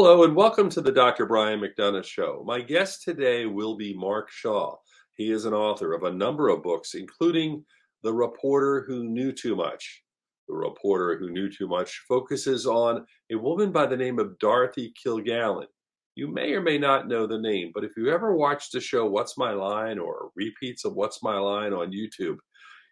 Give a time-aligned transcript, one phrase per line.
[0.00, 1.26] Hello and welcome to the Dr.
[1.26, 2.44] Brian McDonough Show.
[2.46, 4.76] My guest today will be Mark Shaw.
[5.16, 7.64] He is an author of a number of books, including
[8.04, 10.04] The Reporter Who Knew Too Much.
[10.46, 14.94] The Reporter Who Knew Too Much focuses on a woman by the name of Dorothy
[15.04, 15.66] Kilgallen.
[16.14, 19.04] You may or may not know the name, but if you ever watched the show
[19.04, 22.36] What's My Line or repeats of What's My Line on YouTube,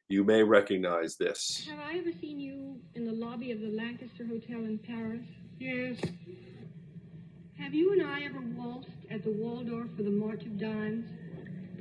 [0.09, 1.69] you may recognize this.
[1.71, 5.23] Have I ever seen you in the lobby of the Lancaster Hotel in Paris?
[5.61, 5.99] Yes.
[7.59, 11.07] Have you and I ever waltzed at the Waldorf for the March of Dimes?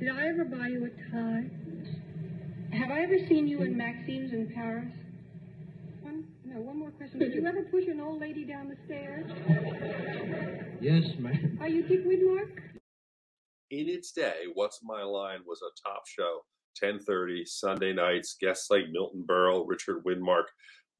[0.00, 1.44] Did I ever buy you a tie?
[2.76, 4.92] Have I ever seen you in Maxim's in Paris?
[6.02, 7.18] One, no, one more question.
[7.20, 9.30] Did you ever push an old lady down the stairs?
[10.80, 11.58] Yes, ma'am.
[11.60, 12.62] Are you Dick Widmark?
[13.70, 16.40] In its day, What's My Line was a top show.
[16.82, 18.36] 10:30 Sunday nights.
[18.40, 20.44] Guests like Milton Berle, Richard Widmark,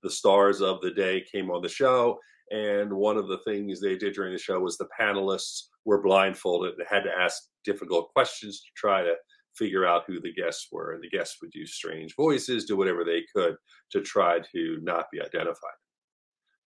[0.03, 2.19] the stars of the day came on the show.
[2.51, 6.75] And one of the things they did during the show was the panelists were blindfolded
[6.79, 9.15] and had to ask difficult questions to try to
[9.57, 10.93] figure out who the guests were.
[10.93, 13.57] And the guests would use strange voices, do whatever they could
[13.93, 15.79] to try to not be identified.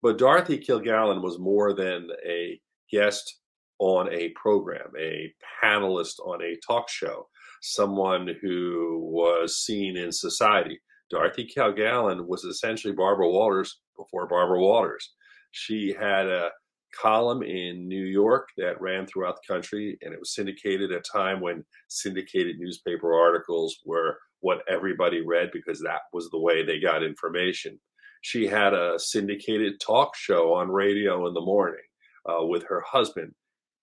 [0.03, 3.41] But Dorothy Kilgallen was more than a guest
[3.79, 5.33] on a program, a
[5.63, 7.29] panelist on a talk show,
[7.63, 10.81] someone who was seen in society.
[11.11, 15.15] Dorothy Kilgallen was essentially Barbara Walters before Barbara Walters.
[15.51, 16.51] She had a
[16.95, 21.19] column in New York that ran throughout the country, and it was syndicated at a
[21.19, 26.79] time when syndicated newspaper articles were what everybody read because that was the way they
[26.79, 27.79] got information.
[28.23, 31.81] She had a syndicated talk show on radio in the morning
[32.29, 33.33] uh, with her husband,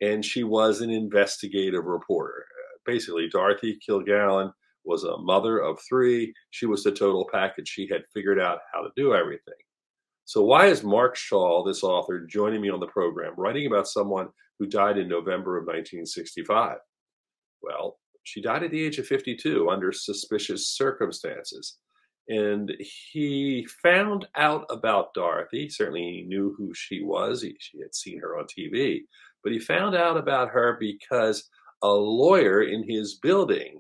[0.02, 2.46] and she was an investigative reporter.
[2.86, 4.52] Basically, Dorothy Kilgallen
[4.84, 6.34] was a mother of three.
[6.52, 7.68] She was the total package.
[7.68, 9.56] She had figured out how to do everything.
[10.26, 14.30] So, why is Mark Shaw, this author, joining me on the program, writing about someone
[14.58, 16.78] who died in November of 1965?
[17.62, 21.78] Well, she died at the age of 52 under suspicious circumstances.
[22.28, 25.70] And he found out about Dorothy.
[25.70, 27.44] Certainly, he knew who she was.
[27.44, 29.02] He, she had seen her on TV.
[29.44, 31.48] But he found out about her because
[31.84, 33.80] a lawyer in his building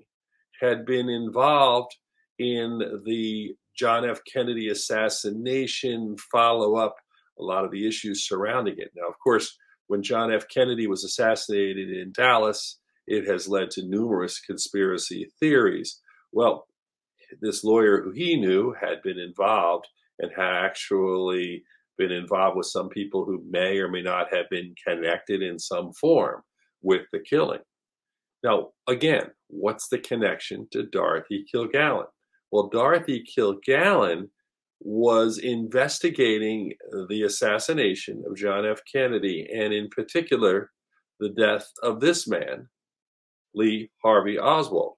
[0.61, 1.95] had been involved
[2.37, 4.21] in the John F.
[4.31, 6.95] Kennedy assassination follow up,
[7.39, 8.91] a lot of the issues surrounding it.
[8.95, 10.47] Now, of course, when John F.
[10.47, 15.99] Kennedy was assassinated in Dallas, it has led to numerous conspiracy theories.
[16.31, 16.67] Well,
[17.41, 19.87] this lawyer who he knew had been involved
[20.19, 21.63] and had actually
[21.97, 25.93] been involved with some people who may or may not have been connected in some
[25.93, 26.41] form
[26.81, 27.61] with the killing.
[28.43, 32.05] Now, again, what's the connection to Dorothy Kilgallen?
[32.55, 34.29] Well, Dorothy Kilgallen
[34.79, 36.71] was investigating
[37.09, 38.79] the assassination of John F.
[38.89, 40.71] Kennedy, and in particular,
[41.19, 42.69] the death of this man,
[43.53, 44.93] Lee Harvey Oswald.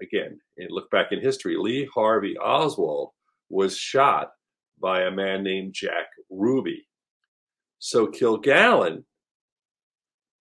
[0.00, 0.40] Again,
[0.70, 3.10] look back in history, Lee Harvey Oswald
[3.50, 4.30] was shot
[4.80, 6.88] by a man named Jack Ruby.
[7.80, 9.04] So Kilgallen,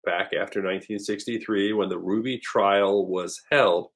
[0.06, 3.90] back after 1963, when the Ruby trial was held,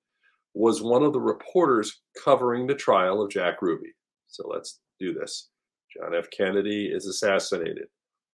[0.59, 3.93] was one of the reporters covering the trial of Jack Ruby.
[4.27, 5.47] So let's do this.
[5.95, 6.27] John F.
[6.35, 7.87] Kennedy is assassinated.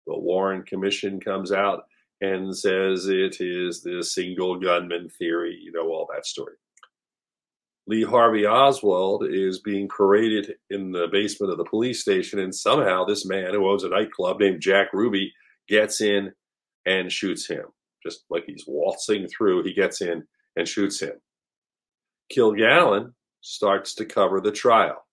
[0.07, 1.83] The Warren Commission comes out
[2.21, 6.53] and says it is the single gunman theory, you know, all that story.
[7.87, 13.03] Lee Harvey Oswald is being paraded in the basement of the police station, and somehow
[13.03, 15.33] this man who owns a nightclub named Jack Ruby
[15.67, 16.31] gets in
[16.85, 17.65] and shoots him.
[18.01, 20.23] Just like he's waltzing through, he gets in
[20.55, 21.19] and shoots him.
[22.33, 25.05] Kilgallen starts to cover the trial.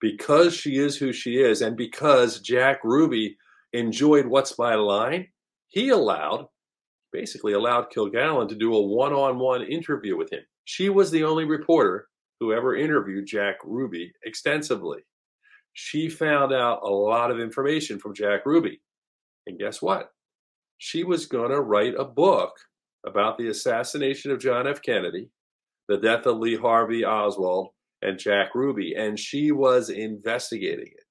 [0.00, 3.36] Because she is who she is, and because Jack Ruby
[3.72, 5.28] enjoyed What's My Line,
[5.68, 6.46] he allowed,
[7.12, 10.42] basically allowed Kilgallen to do a one on one interview with him.
[10.64, 12.08] She was the only reporter
[12.40, 15.00] who ever interviewed Jack Ruby extensively.
[15.72, 18.80] She found out a lot of information from Jack Ruby.
[19.46, 20.10] And guess what?
[20.78, 22.52] She was going to write a book
[23.04, 24.80] about the assassination of John F.
[24.82, 25.30] Kennedy
[25.88, 27.68] the death of Lee Harvey Oswald
[28.02, 31.04] and Jack Ruby, and she was investigating it.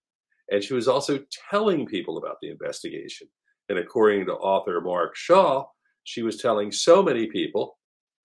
[0.50, 1.20] And she was also
[1.52, 3.28] telling people about the investigation.
[3.70, 5.66] And according to author Mark Shaw,
[6.04, 7.78] she was telling so many people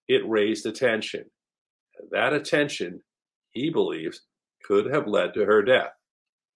[0.07, 1.25] it raised attention.
[1.99, 3.01] And that attention,
[3.51, 4.21] he believes,
[4.65, 5.91] could have led to her death.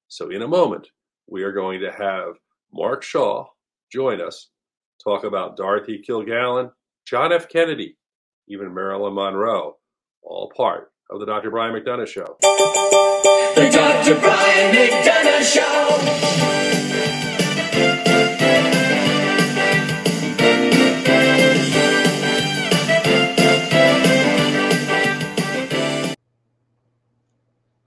[0.08, 0.88] So, in a moment,
[1.28, 2.36] we are going to have
[2.74, 3.46] Mark Shaw
[3.92, 4.50] join us,
[5.04, 6.72] talk about Dorothy Kilgallen,
[7.06, 7.50] John F.
[7.50, 7.98] Kennedy,
[8.48, 9.76] even Marilyn Monroe,
[10.28, 11.50] all part of the Dr.
[11.50, 12.38] Brian McDonough Show.
[12.42, 14.20] The Dr.
[14.20, 15.88] Brian McDonough Show.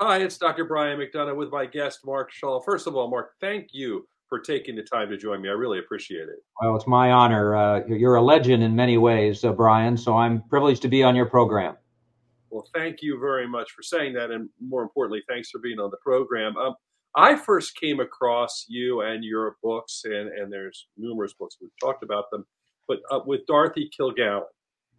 [0.01, 0.65] Hi, it's Dr.
[0.65, 2.59] Brian McDonough with my guest, Mark Shaw.
[2.61, 5.51] First of all, Mark, thank you for taking the time to join me.
[5.51, 6.43] I really appreciate it.
[6.63, 7.55] Well, it's my honor.
[7.55, 11.15] Uh, you're a legend in many ways, uh, Brian, so I'm privileged to be on
[11.15, 11.77] your program.
[12.51, 14.31] Well, thank you very much for saying that.
[14.31, 16.57] And more importantly, thanks for being on the program.
[16.57, 16.75] Um,
[17.17, 22.05] I first came across you and your books, and, and there's numerous books, we've talked
[22.05, 22.45] about them,
[22.87, 24.43] but uh, with Dorothy Kilgallen.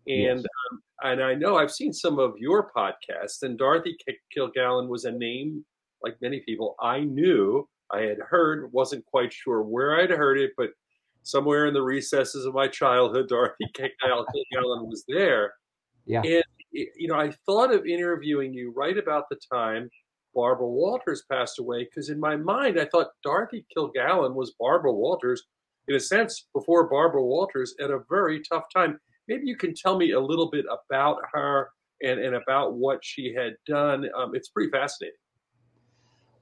[0.07, 0.45] And yes.
[0.71, 3.95] um, and I know I've seen some of your podcasts, and Dorothy
[4.35, 5.63] Kilgallen was a name,
[6.03, 10.51] like many people, I knew, I had heard, wasn't quite sure where I'd heard it,
[10.57, 10.69] but
[11.23, 15.53] somewhere in the recesses of my childhood, Dorothy Kilgallen was there.
[16.05, 16.21] Yeah.
[16.23, 19.89] And, you know, I thought of interviewing you right about the time
[20.33, 25.43] Barbara Walters passed away, because in my mind, I thought Dorothy Kilgallen was Barbara Walters,
[25.87, 28.97] in a sense, before Barbara Walters at a very tough time
[29.31, 31.69] maybe you can tell me a little bit about her
[32.01, 34.05] and, and about what she had done.
[34.17, 35.17] Um, it's pretty fascinating.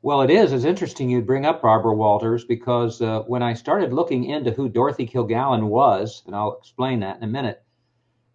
[0.02, 0.54] Well, it is.
[0.54, 4.70] It's interesting you bring up Barbara Walters because uh, when I started looking into who
[4.70, 7.62] Dorothy Kilgallen was, and I'll explain that in a minute,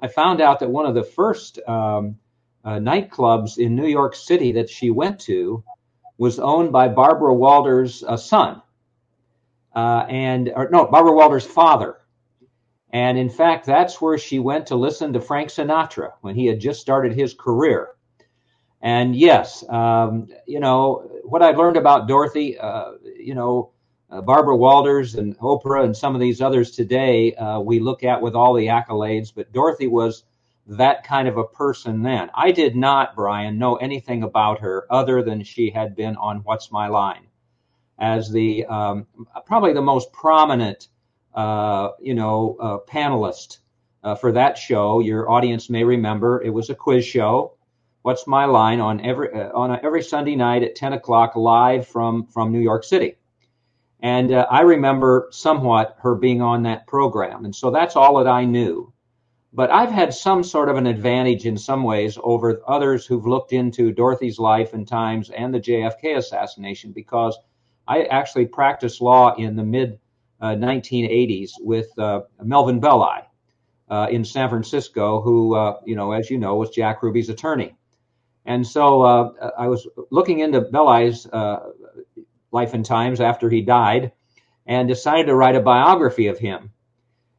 [0.05, 2.19] I found out that one of the first um,
[2.63, 5.65] uh, nightclubs in New York City that she went to
[6.19, 8.61] was owned by Barbara Walters' uh, son,
[9.75, 11.97] uh, and or, no, Barbara Walters' father.
[12.91, 16.61] And in fact, that's where she went to listen to Frank Sinatra when he had
[16.61, 17.89] just started his career.
[18.83, 23.71] And yes, um, you know, what I've learned about Dorothy, uh, you know,
[24.15, 28.23] uh, Barbara Walters and Oprah and some of these others today, uh, we look at
[28.23, 30.23] with all the accolades, but Dorothy was
[30.67, 32.31] that kind of a person then.
[32.35, 36.71] I did not, Brian, know anything about her other than she had been on What's
[36.71, 37.27] My Line
[37.99, 39.07] as the um,
[39.47, 40.89] probably the most prominent
[41.35, 43.59] uh, you know, uh, panelist
[44.05, 45.01] uh, for that show.
[45.01, 47.55] Your audience may remember it was a quiz show.
[48.03, 52.53] What's my line on every on every Sunday night at 10 o'clock live from from
[52.53, 53.17] New York City,
[54.05, 58.31] and uh, I remember somewhat her being on that program, and so that's all that
[58.31, 58.93] I knew.
[59.55, 63.55] But I've had some sort of an advantage in some ways over others who've looked
[63.55, 67.39] into Dorothy's life and times and the JFK assassination because
[67.89, 69.99] I actually practiced law in the mid
[70.43, 73.23] 1980s uh, with uh, Melvin Belli
[73.89, 77.75] uh, in San Francisco, who, you know, as you know, was Jack Ruby's attorney.
[78.45, 81.27] And so I was looking into Belli's
[82.55, 84.13] life and times after he died
[84.67, 86.71] and decided to write a biography of him.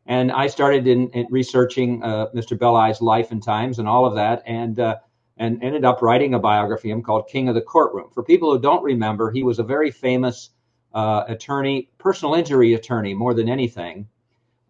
[0.06, 2.59] And I started in, in researching uh, Mr.
[2.59, 4.97] Belli's life and times and all of that, and uh,
[5.38, 8.09] and ended up writing a biography of him called King of the Courtroom.
[8.13, 10.51] For people who don't remember, he was a very famous
[10.94, 14.07] uh, attorney, personal injury attorney, more than anything.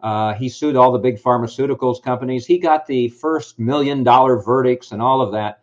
[0.01, 2.45] Uh, he sued all the big pharmaceuticals companies.
[2.45, 5.61] He got the first million dollar verdicts and all of that.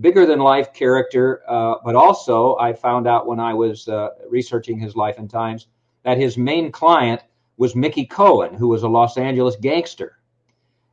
[0.00, 4.78] Bigger than life character, uh, but also I found out when I was uh, researching
[4.78, 5.68] his life and times
[6.02, 7.22] that his main client
[7.56, 10.18] was Mickey Cohen, who was a Los Angeles gangster.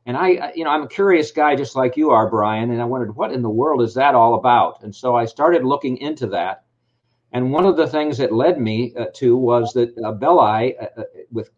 [0.06, 2.84] And I, you know, I'm a curious guy just like you are, Brian, and I
[2.84, 4.82] wondered what in the world is that all about?
[4.82, 6.64] And so I started looking into that
[7.34, 10.86] and one of the things that led me uh, to was that uh, Belli, uh,
[10.96, 11.02] uh
[11.32, 11.50] with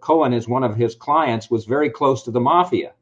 [0.00, 2.92] Cohen as one of his clients, was very close to the mafia.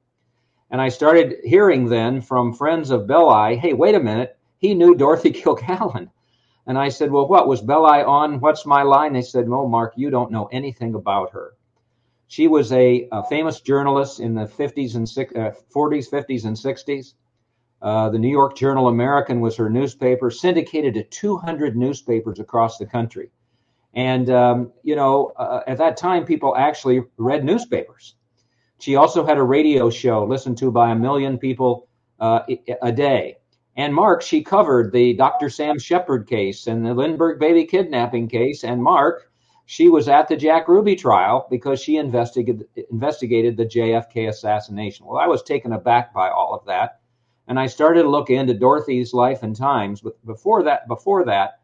[0.70, 4.94] And I started hearing then from friends of Belli, hey, wait a minute, he knew
[4.94, 6.10] Dorothy Kilgallen.
[6.66, 8.38] And I said, well, what was Belli on?
[8.40, 9.12] What's my line?
[9.12, 11.54] They said, no, Mark, you don't know anything about her.
[12.28, 17.14] She was a, a famous journalist in the 50s and 40s, 50s, and 60s.
[17.82, 22.86] Uh, the New York Journal American was her newspaper, syndicated to 200 newspapers across the
[22.86, 23.30] country.
[23.94, 28.14] And, um, you know, uh, at that time, people actually read newspapers.
[28.80, 32.40] She also had a radio show listened to by a million people uh,
[32.82, 33.36] a day.
[33.76, 35.48] And Mark, she covered the Dr.
[35.48, 38.64] Sam Sheppard case and the Lindbergh baby kidnapping case.
[38.64, 39.30] And Mark,
[39.66, 45.06] she was at the Jack Ruby trial because she investigated, investigated the JFK assassination.
[45.06, 47.00] Well, I was taken aback by all of that
[47.50, 50.00] and I started to look into Dorothy's life and times.
[50.00, 51.58] But before that, before that,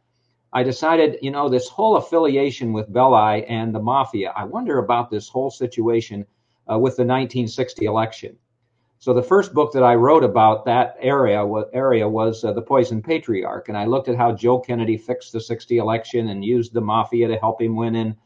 [0.53, 4.33] I decided, you know, this whole affiliation with Belli and the mafia.
[4.37, 6.27] I wonder about this whole situation
[6.71, 8.37] uh, with the 1960 election.
[8.99, 12.63] So the first book that I wrote about that area was, area was uh, the
[12.63, 16.73] Poison Patriarch, and I looked at how Joe Kennedy fixed the 60 election and used
[16.73, 18.17] the mafia to help him win in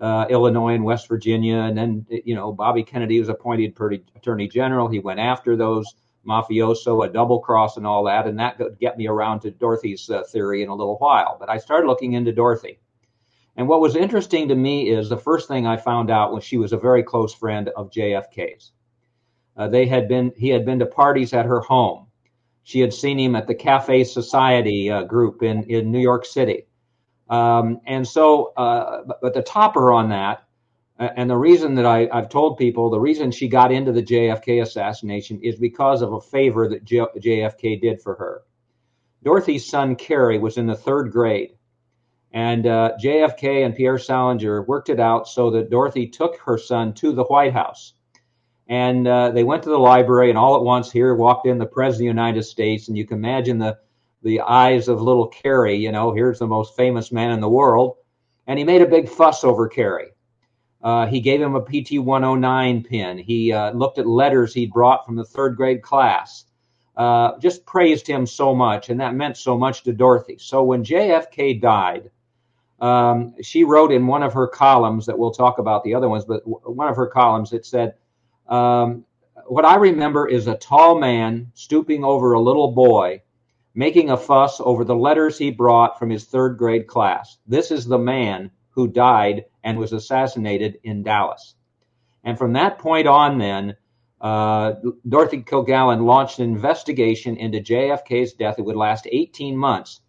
[0.00, 1.58] uh, Illinois and West Virginia.
[1.58, 3.76] And then, you know, Bobby Kennedy was appointed
[4.16, 4.88] Attorney General.
[4.88, 5.94] He went after those
[6.26, 8.26] mafioso, a double cross, and all that.
[8.26, 11.36] And that get me around to Dorothy's uh, theory in a little while.
[11.38, 12.78] But I started looking into Dorothy.
[13.56, 16.58] And what was interesting to me is the first thing I found out was she
[16.58, 18.72] was a very close friend of JFK's.
[19.56, 22.06] Uh, they had been, he had been to parties at her home.
[22.64, 26.66] she had seen him at the Cafe Society uh, group in, in New York City.
[27.30, 30.46] Um, and so, uh, but, but the topper on that,
[30.98, 34.62] and the reason that I, have told people, the reason she got into the JFK
[34.62, 38.42] assassination is because of a favor that J, JFK did for her.
[39.22, 41.55] Dorothy's son, Kerry, was in the third grade.
[42.32, 46.92] And uh, JFK and Pierre Salinger worked it out so that Dorothy took her son
[46.94, 47.94] to the White House.
[48.68, 51.66] And uh, they went to the library, and all at once, here walked in the
[51.66, 52.88] President of the United States.
[52.88, 53.78] And you can imagine the,
[54.22, 57.96] the eyes of little Kerry, you know, here's the most famous man in the world.
[58.46, 60.08] And he made a big fuss over Kerry.
[60.82, 63.18] Uh, he gave him a PT 109 pin.
[63.18, 66.44] He uh, looked at letters he'd brought from the third grade class.
[66.96, 70.36] Uh, just praised him so much, and that meant so much to Dorothy.
[70.38, 72.10] So when JFK died,
[72.80, 76.24] um, she wrote in one of her columns that we'll talk about the other ones,
[76.24, 77.94] but one of her columns it said,
[78.48, 79.04] um,
[79.46, 83.22] "What I remember is a tall man stooping over a little boy,
[83.74, 87.38] making a fuss over the letters he brought from his third grade class.
[87.46, 91.54] This is the man who died and was assassinated in Dallas."
[92.24, 93.76] And from that point on, then.
[94.18, 94.72] Uh,
[95.06, 98.58] Dorothy Kilgallen launched an investigation into JFK's death.
[98.58, 100.00] It would last 18 months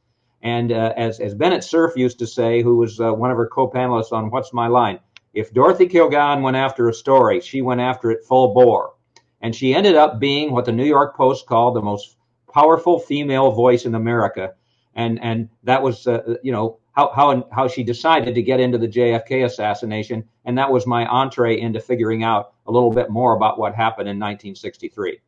[0.48, 3.48] and uh, as, as Bennett Cerf used to say, who was uh, one of her
[3.48, 4.98] co-panelists on What's My Line,
[5.34, 8.94] if Dorothy Kilgallen went after a story, she went after it full bore.
[9.42, 12.16] And she ended up being what the New York Post called the most
[12.54, 14.54] powerful female voice in America.
[14.96, 18.78] And, and that was, uh, you know, how, how, how she decided to get into
[18.78, 20.24] the JFK assassination.
[20.46, 24.08] And that was my entree into figuring out a little bit more about what happened
[24.08, 25.20] in 1963.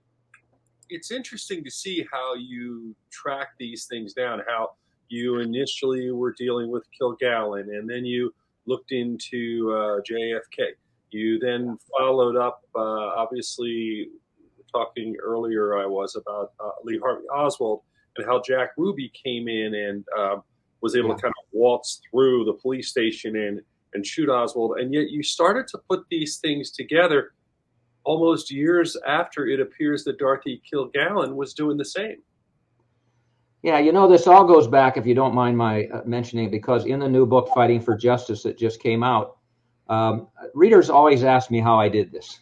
[0.87, 4.69] It's interesting to see how you track these things down, how
[5.09, 8.33] you initially were dealing with Kilgallen, and then you
[8.65, 10.73] looked into uh, JFK.
[11.11, 14.09] You then followed up, uh, obviously,
[14.71, 17.81] talking earlier, I was about uh, Lee Harvey Oswald
[18.17, 20.43] and how Jack Ruby came in and um,
[20.81, 21.15] was able yeah.
[21.15, 23.61] to kind of waltz through the police station and,
[23.93, 24.77] and shoot Oswald.
[24.79, 27.33] And yet you started to put these things together
[28.03, 32.17] almost years after it appears that Dorothy Kilgallen was doing the same.
[33.61, 36.85] Yeah, you know, this all goes back, if you don't mind my uh, mentioning, because
[36.85, 39.37] in the new book, Fighting for Justice, that just came out,
[39.89, 42.39] um, readers always ask me how I did this.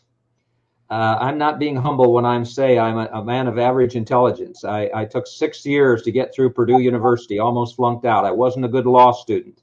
[0.89, 4.63] Uh, I'm not being humble when I say I'm a, a man of average intelligence.
[4.63, 8.23] I, I, took six years to get through Purdue University, almost flunked out.
[8.23, 9.61] I wasn't a good law student.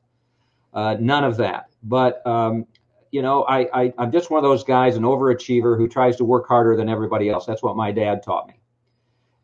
[0.75, 1.71] Uh, none of that.
[1.83, 2.67] But, um,
[3.11, 6.25] you know, I, I, I'm just one of those guys, an overachiever who tries to
[6.25, 7.47] work harder than everybody else.
[7.47, 8.55] That's what my dad taught me.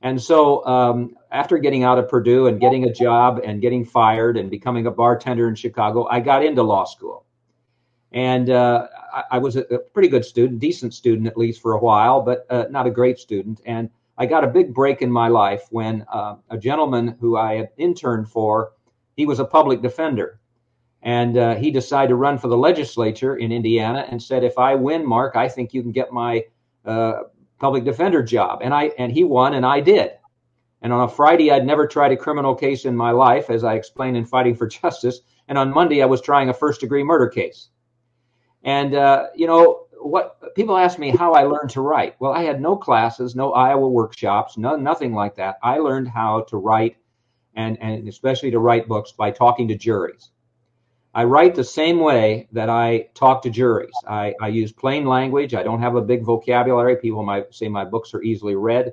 [0.02, 4.36] And so um, after getting out of Purdue and getting a job and getting fired
[4.36, 7.26] and becoming a bartender in Chicago, I got into law school.
[8.12, 11.74] And uh, I, I, was a, a, pretty good student, decent student at least for
[11.74, 13.60] a while, but uh, not a great student.
[13.66, 17.54] And I got a big break in my life when uh, a gentleman who I
[17.54, 18.72] had interned for,
[19.16, 20.40] he was a public defender.
[21.02, 24.74] And uh, he decided to run for the legislature in Indiana and said, if I
[24.74, 26.44] win, Mark, I think you can get my
[26.84, 27.22] uh,
[27.60, 28.60] public defender job.
[28.62, 30.12] And I and he won and I did.
[30.82, 33.74] And on a Friday, I'd never tried a criminal case in my life, as I
[33.74, 35.20] explained in Fighting for Justice.
[35.46, 37.68] And on Monday, I was trying a first degree murder case.
[38.62, 42.16] And, uh, you know, what people ask me how I learned to write.
[42.18, 45.56] Well, I had no classes, no Iowa workshops, no, nothing like that.
[45.62, 46.96] I learned how to write
[47.54, 50.30] and, and especially to write books by talking to juries.
[51.12, 53.90] I write the same way that I talk to juries.
[54.06, 55.54] I, I use plain language.
[55.54, 56.96] I don't have a big vocabulary.
[56.96, 58.92] People might say my books are easily read.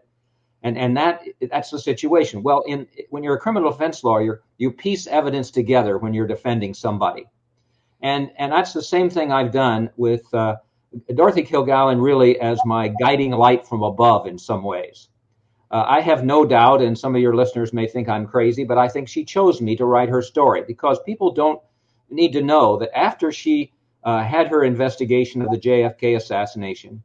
[0.64, 2.42] And, and that that's the situation.
[2.42, 6.74] Well, in when you're a criminal defense lawyer, you piece evidence together when you're defending
[6.74, 7.26] somebody,
[8.02, 10.56] and and that's the same thing I've done with uh,
[11.14, 15.10] Dorothy Kilgallen, really as my guiding light from above in some ways.
[15.70, 18.80] Uh, I have no doubt, and some of your listeners may think I'm crazy, but
[18.80, 21.62] I think she chose me to write her story because people don't
[22.10, 23.72] need to know that after she
[24.04, 27.04] uh, had her investigation of the JFK assassination,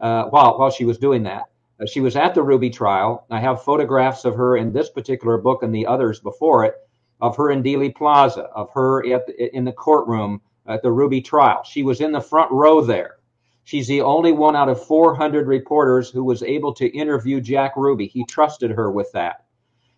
[0.00, 1.44] uh, while while she was doing that,
[1.80, 3.26] uh, she was at the Ruby trial.
[3.30, 6.74] I have photographs of her in this particular book and the others before it,
[7.20, 11.62] of her in Dealey Plaza, of her the, in the courtroom at the Ruby trial.
[11.64, 13.16] She was in the front row there.
[13.64, 18.06] She's the only one out of 400 reporters who was able to interview Jack Ruby.
[18.06, 19.44] He trusted her with that.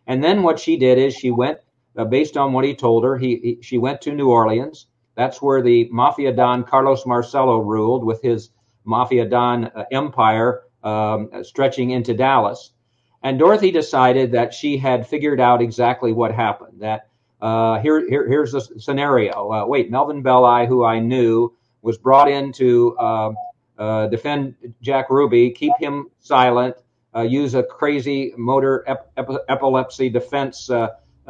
[0.07, 1.59] And then what she did is she went
[1.97, 3.17] uh, based on what he told her.
[3.17, 4.87] He, he, she went to New Orleans.
[5.17, 8.51] That's where the mafia don Carlos Marcello ruled with his
[8.85, 12.73] mafia don uh, empire um, stretching into Dallas.
[13.23, 16.81] And Dorothy decided that she had figured out exactly what happened.
[16.81, 17.09] That
[17.41, 19.51] uh, here, here, here's the scenario.
[19.51, 23.37] Uh, wait, Melvin Belli, who I knew, was brought in to um,
[23.79, 26.77] uh, defend Jack Ruby, keep him silent,
[27.15, 30.71] uh, use a crazy motor ep- ep- epilepsy defense,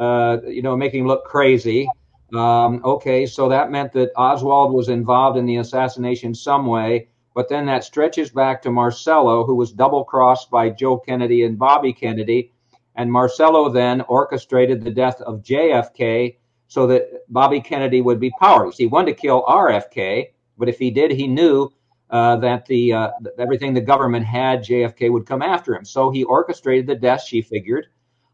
[0.01, 1.87] uh, you know, making him look crazy.
[2.33, 7.47] Um, okay, so that meant that Oswald was involved in the assassination some way, but
[7.49, 11.93] then that stretches back to Marcello, who was double crossed by Joe Kennedy and Bobby
[11.93, 12.51] Kennedy.
[12.95, 18.77] And Marcello then orchestrated the death of JFK so that Bobby Kennedy would be powerless.
[18.77, 21.69] He wanted to kill RFK, but if he did, he knew
[22.09, 25.85] uh, that the uh, everything the government had, JFK would come after him.
[25.85, 27.87] So he orchestrated the death, she figured,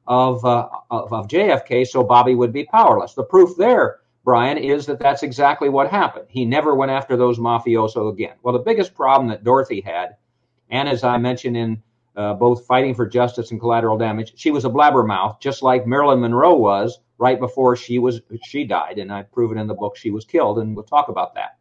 [0.07, 3.13] of, uh, of, of JFK, so Bobby would be powerless.
[3.13, 6.27] The proof there, Brian, is that that's exactly what happened.
[6.29, 8.35] He never went after those mafioso again.
[8.41, 10.15] Well, the biggest problem that Dorothy had,
[10.69, 11.83] and as I mentioned in
[12.15, 16.21] uh, both Fighting for Justice and Collateral Damage, she was a blabbermouth, just like Marilyn
[16.21, 19.97] Monroe was right before she was she died, and I prove it in the book.
[19.97, 21.57] She was killed, and we'll talk about that.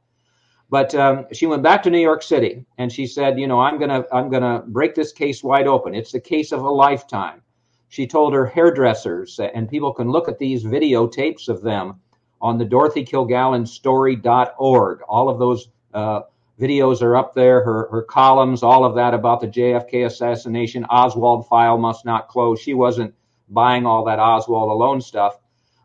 [0.69, 3.79] But um, she went back to New York City, and she said, "You know, I'm
[3.79, 5.95] gonna I'm gonna break this case wide open.
[5.95, 7.43] It's the case of a lifetime."
[7.89, 12.01] She told her hairdressers, and people can look at these videotapes of them
[12.41, 15.03] on the DorothyKilgallenStory.org.
[15.03, 16.23] All of those uh,
[16.61, 17.65] videos are up there.
[17.65, 20.85] Her her columns, all of that about the JFK assassination.
[20.87, 22.61] Oswald file must not close.
[22.61, 23.15] She wasn't
[23.49, 25.39] buying all that Oswald alone stuff.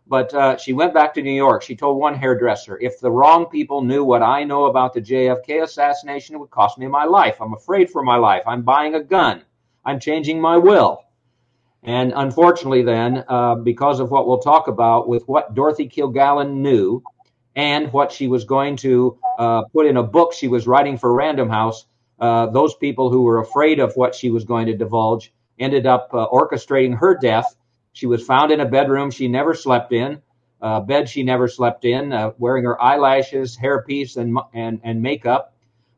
[0.07, 1.61] But uh, she went back to New York.
[1.61, 5.63] She told one hairdresser, if the wrong people knew what I know about the JFK
[5.63, 7.37] assassination, it would cost me my life.
[7.39, 8.43] I'm afraid for my life.
[8.45, 9.43] I'm buying a gun.
[9.85, 11.05] I'm changing my will.
[11.83, 17.03] And unfortunately, then, uh, because of what we'll talk about with what Dorothy Kilgallen knew
[17.55, 21.13] and what she was going to uh, put in a book she was writing for
[21.13, 21.85] Random House,
[22.19, 26.09] uh, those people who were afraid of what she was going to divulge ended up
[26.13, 27.55] uh, orchestrating her death
[27.93, 30.21] she was found in a bedroom she never slept in,
[30.61, 35.53] a bed she never slept in, uh, wearing her eyelashes, hairpiece, and and and makeup.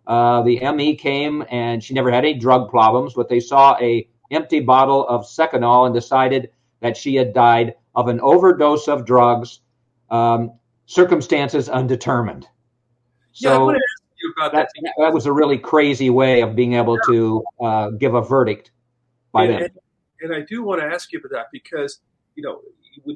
[0.06, 4.08] Uh, the ME came and she never had any drug problems, but they saw a
[4.32, 6.50] empty bottle of Seconal and decided
[6.82, 9.60] that she had died of an overdose of drugs,
[10.10, 10.52] um,
[10.86, 12.48] circumstances undetermined.
[13.32, 13.78] So yeah,
[14.38, 18.22] that, that, that, was a really crazy way of being able to uh, give a
[18.22, 18.72] verdict
[19.32, 19.62] by and, them.
[19.62, 19.72] And,
[20.32, 22.00] and I do want to ask you about that because
[22.36, 22.62] you know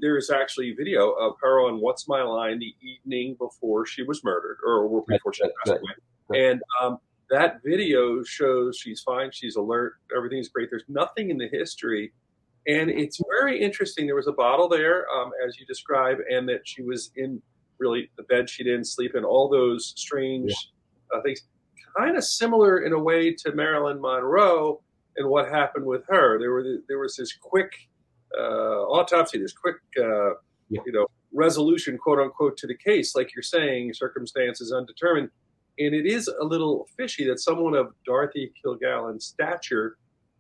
[0.02, 4.24] there is actually video of her on "What's My Line" the evening before she was
[4.24, 9.96] murdered, or before she passed away, and um, that video shows she's fine, she's alert,
[10.16, 10.70] everything's great.
[10.70, 12.14] There's nothing in the history,
[12.68, 14.06] and it's very interesting.
[14.06, 17.42] There was a bottle there, um, as you describe, and that she was in
[17.80, 19.24] really the bed she didn't sleep in.
[19.24, 20.54] All those strange
[21.12, 21.20] yeah.
[21.20, 21.44] uh, things,
[21.98, 24.82] kind of similar in a way to Marilyn Monroe
[25.18, 26.40] and what happened with her.
[26.40, 27.72] There were there was this quick
[28.38, 30.32] uh, autopsy, this quick uh,
[30.70, 30.82] yeah.
[30.86, 35.30] you know resolution, quote unquote, to the case, like you're saying, circumstances undetermined.
[35.80, 39.98] And it is a little fishy that someone of Dorothy Kilgallen's stature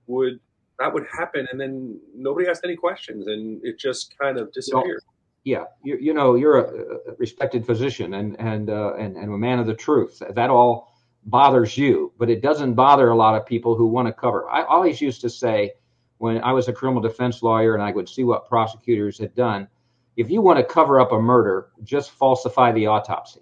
[0.07, 0.39] would
[0.79, 5.01] that would happen, and then nobody asked any questions, and it just kind of disappeared.
[5.43, 9.59] yeah, you, you know, you're a, respected physician and and uh, and and a man
[9.59, 10.21] of the truth.
[10.29, 14.13] That all bothers you, but it doesn't bother a lot of people who want to
[14.13, 14.49] cover.
[14.49, 15.73] I always used to say
[16.19, 19.67] when I was a criminal defense lawyer and I would see what prosecutors had done,
[20.15, 23.41] if you want to cover up a murder, just falsify the autopsy.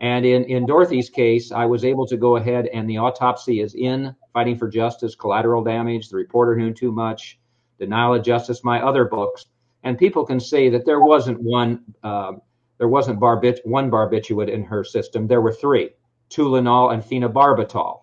[0.00, 3.74] And in, in Dorothy's case, I was able to go ahead and the autopsy is
[3.74, 7.38] in Fighting for Justice, Collateral Damage, The Reporter Knew Too Much,
[7.78, 9.46] Denial of Justice, my other books.
[9.84, 12.32] And people can say that there wasn't one, uh,
[12.78, 15.26] there wasn't barbit- one barbiturate in her system.
[15.26, 15.90] There were three.
[16.28, 18.00] Tuinal and phenobarbital.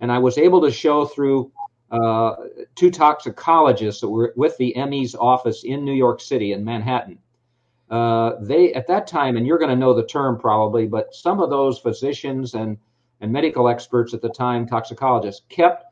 [0.00, 1.52] And I was able to show through
[1.90, 2.34] uh,
[2.74, 7.18] two toxicologists that were with the ME's office in New York City in Manhattan.
[7.90, 11.40] Uh, they at that time, and you're going to know the term probably, but some
[11.40, 12.76] of those physicians and
[13.20, 15.84] and medical experts at the time, toxicologists, kept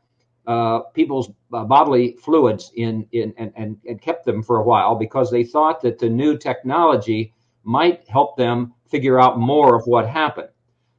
[0.47, 4.95] uh, people's uh, bodily fluids in, in and, and, and kept them for a while
[4.95, 7.33] because they thought that the new technology
[7.63, 10.47] might help them figure out more of what happened.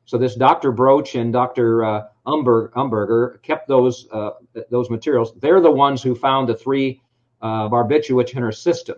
[0.05, 0.73] So this Dr.
[0.73, 1.85] Broich and Dr.
[1.85, 4.31] Uh, Umber, Umberger kept those uh,
[4.71, 5.33] those materials.
[5.41, 7.01] They're the ones who found the three
[7.41, 8.97] uh, barbiturates in her system.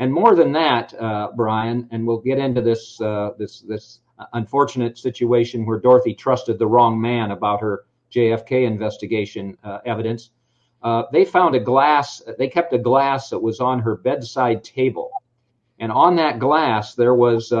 [0.00, 4.00] And more than that, uh, Brian, and we'll get into this uh, this this
[4.32, 10.30] unfortunate situation where Dorothy trusted the wrong man about her JFK investigation uh, evidence.
[10.82, 12.22] Uh, they found a glass.
[12.38, 15.10] They kept a glass that was on her bedside table,
[15.78, 17.52] and on that glass there was.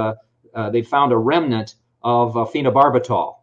[0.72, 3.36] they found a remnant of uh, phenobarbital.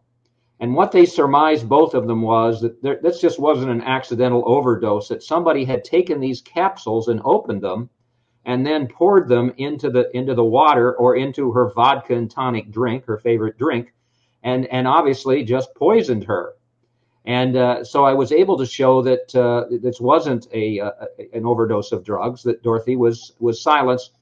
[0.60, 4.42] And what they surmised, both of them, was that there, this just wasn't an accidental
[4.44, 7.90] overdose, that somebody had taken these capsules and opened them
[8.48, 12.70] and then poured them into the into the water or into her vodka and tonic
[12.70, 13.92] drink, her favorite drink,
[14.42, 16.54] and, and obviously just poisoned her.
[17.26, 20.92] And uh, so I was able to show that uh, this wasn't a, a,
[21.34, 24.12] an overdose of drugs, that Dorothy was was silenced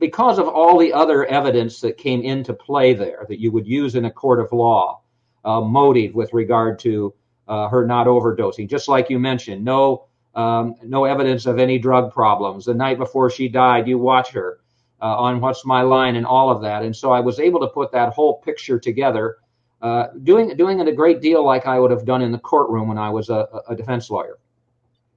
[0.00, 3.94] because of all the other evidence that came into play there that you would use
[3.94, 5.00] in a court of law,
[5.44, 7.14] uh, motive with regard to
[7.46, 8.68] uh, her not overdosing.
[8.68, 12.64] Just like you mentioned, no um, no evidence of any drug problems.
[12.64, 14.60] The night before she died, you watch her
[15.02, 16.82] uh, on What's My Line and all of that.
[16.82, 19.38] And so I was able to put that whole picture together,
[19.82, 22.88] uh, doing doing it a great deal like I would have done in the courtroom
[22.88, 24.38] when I was a, a defense lawyer.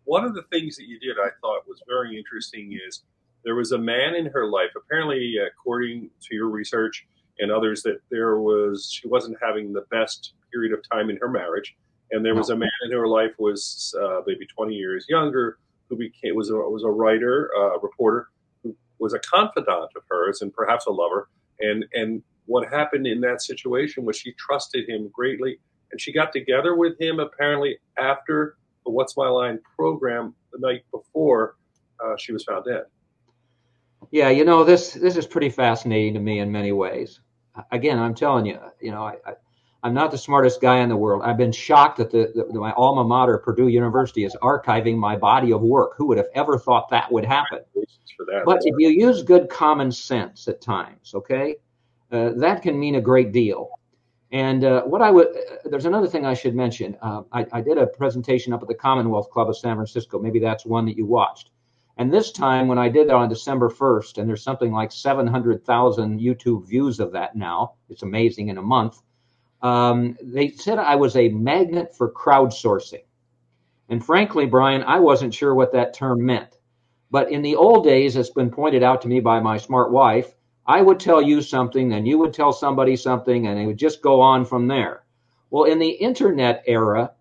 [0.06, 2.78] One of the things that you did, I thought, was very interesting.
[2.88, 3.04] Is
[3.44, 7.06] there was a man in her life, apparently, according to your research
[7.40, 11.30] and others, that there was she wasn't having the best period of time in her
[11.30, 11.76] marriage,
[12.14, 15.58] and there was a man in her life who was uh, maybe 20 years younger
[15.90, 18.30] who became was a was a writer, uh, reporter
[18.64, 23.20] who was a confidant of hers and perhaps a lover, and and what happened in
[23.22, 25.60] that situation was she trusted him greatly,
[25.92, 30.84] and she got together with him apparently after the What's My Line program the night
[30.92, 31.56] before
[32.04, 32.84] uh, she was found dead.
[34.12, 37.20] Yeah, you know this this is pretty fascinating to me in many ways.
[37.72, 39.34] Again, I'm telling you, you know, I, I
[39.84, 41.24] I'm not the smartest guy in the world.
[41.26, 45.52] I've been shocked that the, the, my alma mater, Purdue University, is archiving my body
[45.52, 45.92] of work.
[45.98, 47.60] Who would have ever thought that would happen?
[47.76, 51.58] That, but if you use good common sense at times, okay,
[52.14, 53.72] uh, that can mean a great deal.
[54.32, 56.98] And uh, what I would, uh, there's another thing I should mention.
[57.02, 60.18] Uh, I, I did a presentation up at the Commonwealth Club of San Francisco.
[60.18, 61.50] Maybe that's one that you watched.
[61.98, 66.20] And this time, when I did that on December 1st, and there's something like 700,000
[66.20, 69.02] YouTube views of that now, it's amazing in a month
[69.64, 73.04] um, they said I was a magnet for crowdsourcing.
[73.90, 76.58] And frankly, Brian, I wasn't sure what that term meant.
[77.10, 80.34] But in the old days, it's been pointed out to me by my smart wife,
[80.66, 84.02] I would tell you something, then you would tell somebody something, and it would just
[84.02, 85.04] go on from there.
[85.50, 87.12] Well, in the internet era,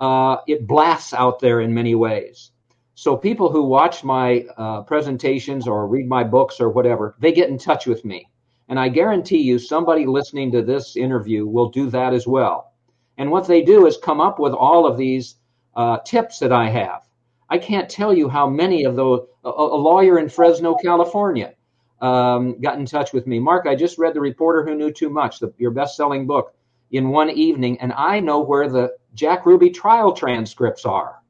[0.00, 2.50] uh, it blasts out there in many ways.
[2.94, 7.48] So people who watch my uh, presentations or read my books or whatever, they get
[7.48, 8.28] in touch with me.
[8.68, 12.72] And I guarantee you, somebody listening to this interview will do that as well.
[13.16, 15.36] And what they do is come up with all of these
[15.74, 17.02] uh, tips that I have.
[17.50, 19.26] I can't tell you how many of those.
[19.44, 21.54] A, a lawyer in Fresno, California,
[22.00, 23.38] um, got in touch with me.
[23.38, 26.54] Mark, I just read The Reporter Who Knew Too Much, the, your best selling book,
[26.90, 31.20] in one evening, and I know where the Jack Ruby trial transcripts are.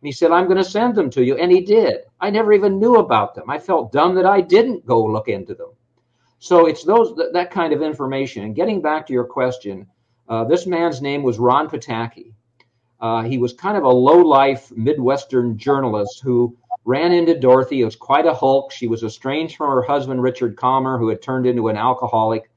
[0.00, 1.36] And he said, I'm going to send them to you.
[1.36, 2.00] And he did.
[2.20, 3.48] I never even knew about them.
[3.48, 5.70] I felt dumb that I didn't go look into them.
[6.42, 8.42] So it's those that kind of information.
[8.42, 9.86] And getting back to your question,
[10.28, 12.32] uh, this man's name was Ron Pataky.
[13.00, 17.82] Uh, he was kind of a low-life Midwestern journalist who ran into Dorothy.
[17.82, 18.72] It was quite a hulk.
[18.72, 22.50] She was estranged from her husband, Richard Kollmar, who had turned into an alcoholic.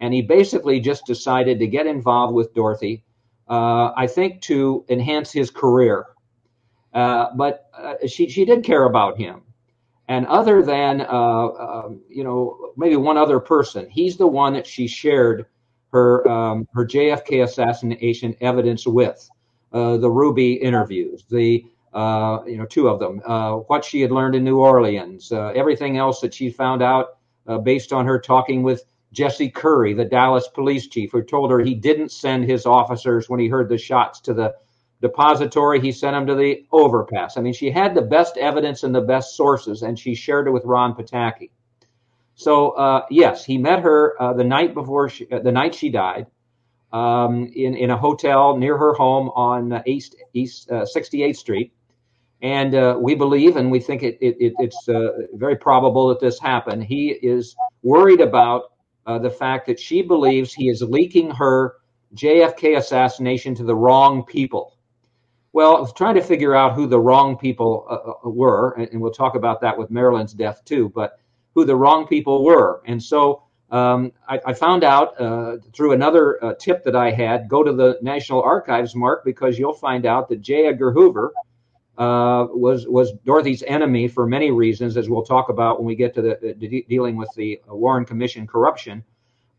[0.00, 3.04] And he basically just decided to get involved with Dorothy,
[3.46, 6.06] uh, I think to enhance his career.
[6.94, 9.42] Uh, but uh, she, she did care about him.
[10.08, 14.66] And other than, uh, um, you know, maybe one other person, he's the one that
[14.66, 15.46] she shared
[15.92, 19.28] her um, her JFK assassination evidence with.
[19.70, 24.10] Uh, the Ruby interviews, the uh, you know two of them, uh, what she had
[24.10, 28.18] learned in New Orleans, uh, everything else that she found out uh, based on her
[28.18, 32.64] talking with Jesse Curry, the Dallas police chief, who told her he didn't send his
[32.64, 34.54] officers when he heard the shots to the
[35.00, 35.80] depository.
[35.80, 37.36] He sent him to the overpass.
[37.36, 40.50] I mean, she had the best evidence and the best sources, and she shared it
[40.50, 41.50] with Ron Pataky.
[42.38, 45.90] So uh, yes, he met her uh, the night before she, uh, the night she
[45.90, 46.26] died
[46.92, 51.72] um, in in a hotel near her home on East East 68th uh, Street,
[52.40, 56.20] and uh, we believe and we think it, it, it it's uh, very probable that
[56.20, 56.84] this happened.
[56.84, 58.72] He is worried about
[59.04, 61.76] the fact that she believes he is leaking her
[62.14, 64.77] JFK assassination to the wrong people.
[65.58, 69.00] Well, I was trying to figure out who the wrong people uh, uh, were, and
[69.00, 71.18] we'll talk about that with Marilyn's death too, but
[71.56, 72.80] who the wrong people were.
[72.86, 73.42] And so
[73.72, 77.72] um, I, I, found out uh, through another uh, tip that I had go to
[77.72, 80.68] the National Archives, Mark, because you'll find out that J.
[80.68, 81.32] Edgar Hoover
[81.98, 86.14] uh, was was Dorothy's enemy for many reasons, as we'll talk about when we get
[86.14, 89.02] to the, the dealing with the Warren Commission corruption.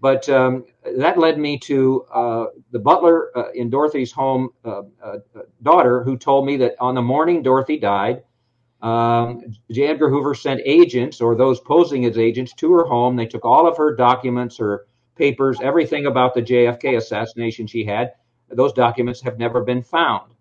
[0.02, 0.66] But um,
[0.98, 5.18] that led me to uh, the butler uh, in Dorothy's home, uh, uh
[5.62, 8.24] daughter, who told me that on the morning Dorothy died,
[8.82, 9.88] um, J.
[9.88, 13.16] Edgar Hoover sent agents or those posing as agents to her home.
[13.16, 14.86] They took all of her documents, her
[15.16, 18.14] papers, everything about the JFK assassination she had.
[18.50, 20.32] Those documents have never been found.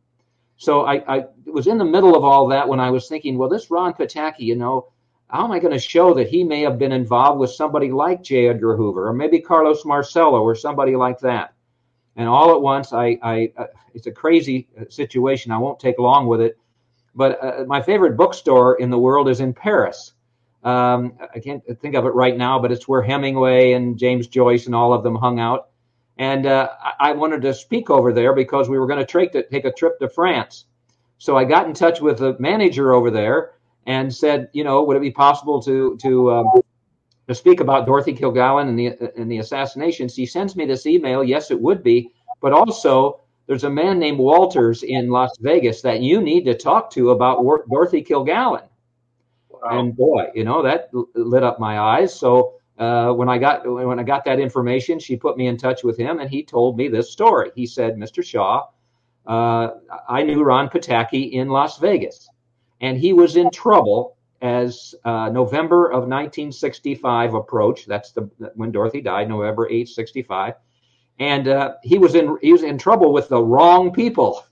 [0.56, 3.48] So I, I was in the middle of all that when I was thinking, well,
[3.48, 4.92] this Ron Pataky, you know,
[5.28, 8.22] how am I going to show that he may have been involved with somebody like
[8.22, 8.48] J.
[8.48, 11.54] Edgar Hoover or maybe Carlos Marcello or somebody like that?
[12.18, 15.52] and all at once, I, I uh, it's a crazy uh, situation.
[15.52, 16.58] I won't take long with it,
[17.14, 20.12] but uh, my favorite bookstore in the world is in Paris.
[20.64, 24.66] Um, I can't think of it right now, but it's where Hemingway and James Joyce
[24.66, 25.68] and all of them hung out.
[26.18, 29.72] And uh, I wanted to speak over there because we were going to take a
[29.72, 30.64] trip to France.
[31.18, 33.52] So I got in touch with the manager over there
[33.88, 36.46] and said, you know, would it be possible to to um,
[37.26, 40.14] to speak about Dorothy Kilgallen and the and the assassinations?
[40.14, 41.24] He sends me this email.
[41.24, 46.00] Yes, it would be, but also there's a man named Walters in Las Vegas that
[46.00, 48.68] you need to talk to about Dorothy Kilgallen.
[49.48, 49.60] Wow.
[49.70, 52.14] And boy, you know that lit up my eyes.
[52.14, 55.82] So uh, when I got when I got that information, she put me in touch
[55.82, 57.50] with him, and he told me this story.
[57.54, 58.22] He said, "Mr.
[58.22, 58.66] Shaw,
[59.26, 59.70] uh,
[60.06, 62.28] I knew Ron Pataky in Las Vegas,
[62.80, 67.88] and he was in trouble as uh, November of 1965 approached.
[67.88, 70.54] That's the when Dorothy died, November 8, 65,
[71.18, 74.44] and uh, he was in he was in trouble with the wrong people,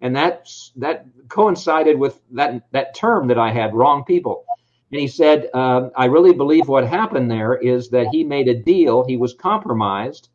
[0.00, 4.44] and that that coincided with that that term that I had, wrong people.
[4.90, 8.54] And he said, uh, I really believe what happened there is that he made a
[8.54, 9.04] deal.
[9.04, 10.28] He was compromised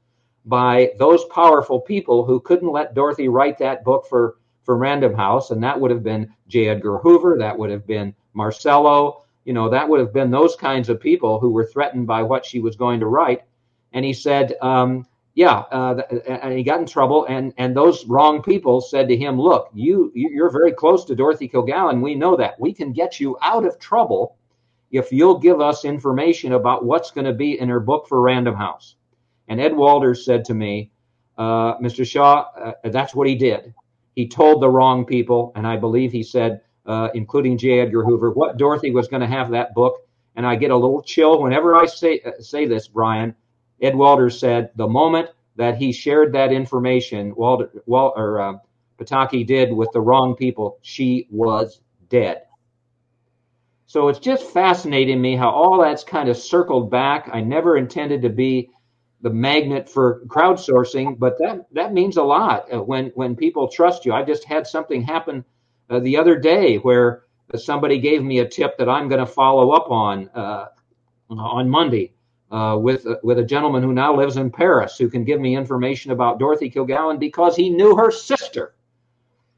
[0.45, 4.35] by those powerful people who couldn't let Dorothy write that book for,
[4.69, 5.49] for Random House.
[5.49, 6.67] And that would have been J.
[6.67, 7.35] Edgar Hoover.
[7.39, 9.23] That would have been Marcello.
[9.43, 12.45] You know, that would have been those kinds of people who were threatened by what
[12.45, 13.41] she was going to write.
[13.93, 17.25] And he said, um, yeah, uh, and he got in trouble.
[17.25, 21.49] And, and those wrong people said to him, look, you, you're very close to Dorothy
[21.49, 21.99] Kilgallen.
[21.99, 22.59] We know that.
[22.59, 24.37] We can get you out of trouble
[24.91, 28.53] if you'll give us information about what's going to be in her book for Random
[28.53, 28.97] House.
[29.47, 30.91] And Ed Walters said to me,
[31.39, 32.05] uh, Mr.
[32.05, 33.73] Shaw, uh, that's what he did.
[34.19, 37.79] He told the wrong people, and I believe he said, uh, including J.
[37.79, 40.01] Edgar Hoover, what Dorothy was going to have that book.
[40.35, 43.33] And I get a little chill whenever I say uh, say this, Brian.
[43.81, 48.53] Ed Walters said the moment that he shared that information, Walter, Wal, or uh,
[48.97, 51.79] Pataky did with the wrong people, she was
[52.09, 52.41] dead.
[53.85, 57.29] So it's just fascinating me how all that's kind of circled back.
[57.31, 58.69] I never intended to be
[59.21, 64.05] the magnet for crowdsourcing, but that that means a lot uh, when when people trust
[64.05, 64.13] you.
[64.13, 65.43] I just had something happen
[65.89, 67.23] uh, the other day where
[67.55, 70.67] somebody gave me a tip that I'm going to follow up on uh,
[71.29, 72.13] on Monday
[72.51, 75.55] uh, with uh, with a gentleman who now lives in Paris who can give me
[75.55, 78.73] information about Dorothy Kilgallen because he knew her sister.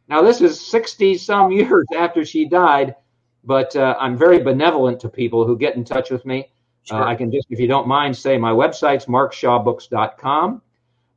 [0.07, 2.95] Now this is 60 some years after she died
[3.43, 6.51] but uh, I'm very benevolent to people who get in touch with me.
[6.89, 7.03] Uh, sure.
[7.03, 10.61] Uh, I can just, if you don't mind, say my website's markshawbooks.com.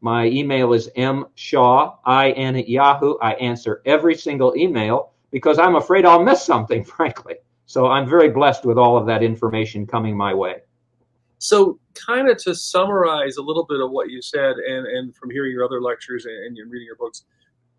[0.01, 1.97] My email is mshaw,
[2.37, 3.17] in at Yahoo.
[3.23, 7.37] I answer every single email because I'm afraid I'll miss something, frankly.
[7.67, 10.57] So I'm very blessed with all of that information coming my way.
[11.39, 15.31] So, kind of to summarize a little bit of what you said, and, and from
[15.31, 17.25] hearing your other lectures and, and reading your books,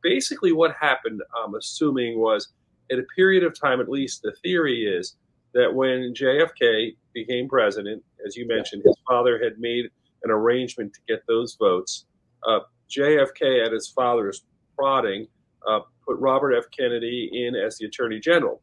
[0.02, 2.50] basically what happened, I'm assuming, was
[2.92, 5.16] at a period of time, at least the theory is
[5.56, 9.86] that when JFK became president, as you mentioned, his father had made
[10.24, 12.06] an arrangement to get those votes.
[12.48, 12.60] Uh,
[12.92, 14.44] JFK, at his father's
[14.78, 15.28] prodding,
[15.68, 16.66] uh, put Robert F.
[16.78, 18.62] Kennedy in as the Attorney General.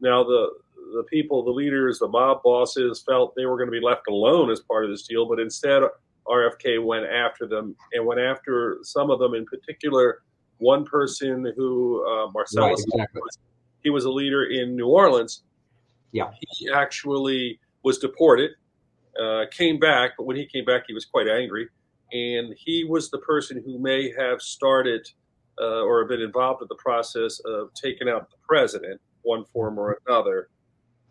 [0.00, 0.50] Now, the
[0.92, 4.50] the people, the leaders, the mob bosses felt they were going to be left alone
[4.50, 5.82] as part of this deal, but instead,
[6.26, 10.22] RFK went after them and went after some of them, in particular,
[10.58, 13.22] one person who uh, Marcellus right, exactly.
[13.82, 15.42] he was a leader in New Orleans.
[16.14, 16.30] Yeah.
[16.52, 18.52] He actually was deported,
[19.20, 21.68] uh, came back, but when he came back, he was quite angry.
[22.12, 25.06] And he was the person who may have started
[25.60, 29.98] uh, or been involved in the process of taking out the president, one form or
[30.06, 30.48] another.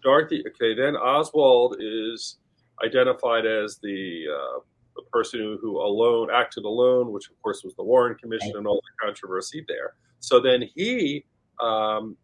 [0.01, 2.37] Dorothy, okay, then Oswald is
[2.83, 4.59] identified as the, uh,
[4.95, 8.65] the person who, who, alone acted alone, which of course was the Warren Commission and
[8.65, 9.95] all the controversy there.
[10.19, 11.25] So then he
[11.59, 12.15] um,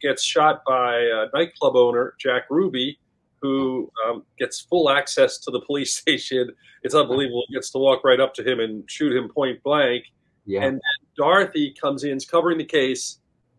[0.00, 2.98] gets shot by a nightclub owner, Jack Ruby,
[3.40, 6.50] who um, gets full access to the police station.
[6.82, 7.44] It's unbelievable.
[7.48, 10.04] He gets to walk right up to him and shoot him point blank.
[10.46, 10.64] Yeah.
[10.64, 10.80] And
[11.16, 13.18] Dorothy comes in, is covering the case,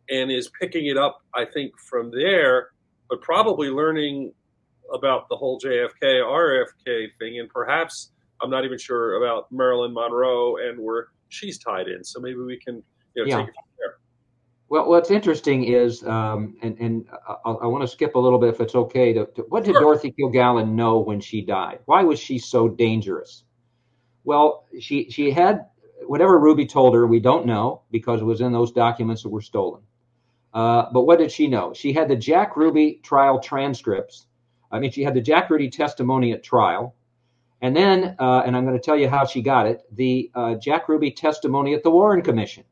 [0.10, 2.69] and is picking it up, I think, from there,
[3.10, 4.34] but probably learning
[4.93, 10.58] about the whole JFK, RFK thing, and perhaps I'm not even sure about Marilyn Monroe
[10.58, 12.04] and where she's tied in.
[12.04, 12.84] So maybe we can
[13.15, 13.38] you know, yeah.
[13.38, 13.56] take it
[14.74, 17.06] well, what's interesting is, um, and, and
[17.46, 19.14] I, I want to skip a little bit if it's okay.
[19.14, 19.82] To, to what did sure.
[19.82, 21.78] Dorothy Kilgallen know when she died?
[21.86, 23.44] Why was she so dangerous?
[24.24, 25.68] Well, she she had
[26.08, 27.06] whatever Ruby told her.
[27.06, 29.84] We don't know because it was in those documents that were stolen.
[30.56, 31.72] Uh, but what did she know?
[31.76, 34.26] She had the Jack Ruby trial transcripts.
[34.72, 36.96] I mean, she had the Jack Ruby testimony at trial,
[37.62, 40.56] And then, uh, and I'm going to tell you how she got it the uh,
[40.56, 42.64] Jack Ruby testimony at the Warren Commission.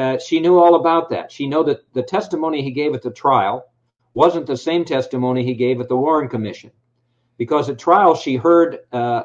[0.00, 1.30] Uh, she knew all about that.
[1.30, 3.66] She knew that the testimony he gave at the trial
[4.14, 6.70] wasn't the same testimony he gave at the Warren Commission.
[7.36, 9.24] Because at trial, she heard uh,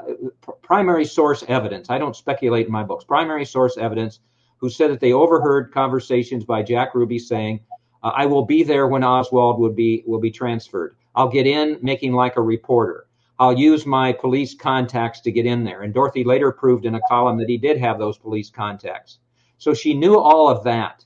[0.62, 1.90] primary source evidence.
[1.90, 3.06] I don't speculate in my books.
[3.06, 4.20] Primary source evidence
[4.58, 7.62] who said that they overheard conversations by Jack Ruby saying,
[8.04, 10.98] uh, "I will be there when Oswald would be will be transferred.
[11.16, 13.08] I'll get in making like a reporter.
[13.40, 17.08] I'll use my police contacts to get in there." And Dorothy later proved in a
[17.08, 19.20] column that he did have those police contacts.
[19.58, 21.06] So she knew all of that.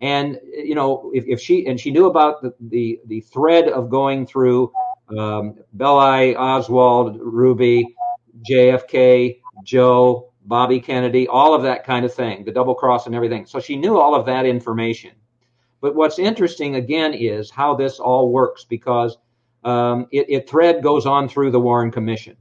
[0.00, 3.88] And you know, if, if she and she knew about the, the, the thread of
[3.88, 4.72] going through
[5.16, 7.94] um, Belli, Oswald, Ruby,
[8.50, 13.46] JFK, Joe, Bobby Kennedy, all of that kind of thing, the double cross and everything.
[13.46, 15.12] So she knew all of that information.
[15.80, 19.16] But what's interesting again is how this all works because
[19.64, 22.36] um, it, it thread goes on through the Warren Commission.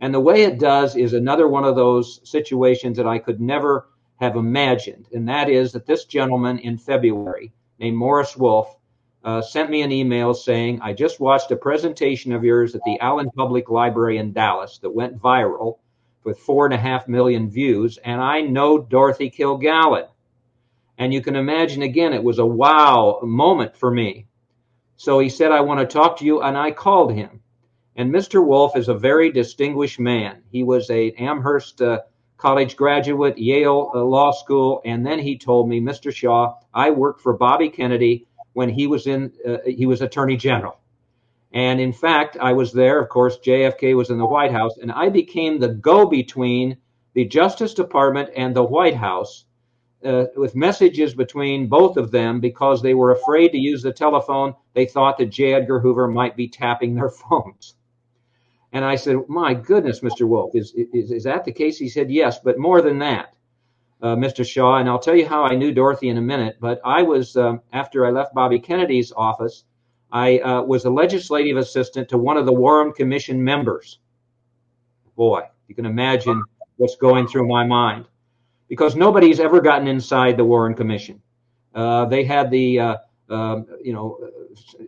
[0.00, 3.88] And the way it does is another one of those situations that I could never
[4.20, 5.08] have imagined.
[5.12, 8.76] And that is that this gentleman in February, named Morris Wolf,
[9.24, 12.98] uh, sent me an email saying, I just watched a presentation of yours at the
[13.00, 15.78] Allen Public Library in Dallas that went viral
[16.22, 20.08] with four and a half million views, and I know Dorothy Kilgallen.
[20.98, 24.26] And you can imagine again, it was a wow moment for me.
[24.96, 27.40] So he said, I want to talk to you, and I called him.
[27.96, 28.44] And Mr.
[28.44, 30.42] Wolf is a very distinguished man.
[30.52, 32.00] He was a Amherst uh,
[32.40, 36.14] college graduate, Yale uh, Law School, and then he told me, Mr.
[36.14, 40.78] Shaw, I worked for Bobby Kennedy when he was in uh, he was Attorney General.
[41.52, 43.00] And in fact, I was there.
[43.00, 46.76] Of course, JFK was in the White House, and I became the go between
[47.14, 49.44] the Justice Department and the White House
[50.04, 54.54] uh, with messages between both of them because they were afraid to use the telephone.
[54.74, 55.54] They thought that J.
[55.54, 57.74] Edgar Hoover might be tapping their phones.
[58.72, 60.26] And I said, My goodness, Mr.
[60.28, 61.78] Wolf, is, is, is that the case?
[61.78, 63.34] He said, Yes, but more than that,
[64.00, 64.46] uh, Mr.
[64.46, 64.76] Shaw.
[64.76, 66.58] And I'll tell you how I knew Dorothy in a minute.
[66.60, 69.64] But I was, um, after I left Bobby Kennedy's office,
[70.12, 73.98] I uh, was a legislative assistant to one of the Warren Commission members.
[75.16, 76.42] Boy, you can imagine
[76.76, 78.06] what's going through my mind
[78.68, 81.20] because nobody's ever gotten inside the Warren Commission.
[81.74, 82.96] Uh, they had the, uh,
[83.30, 84.18] um, you know,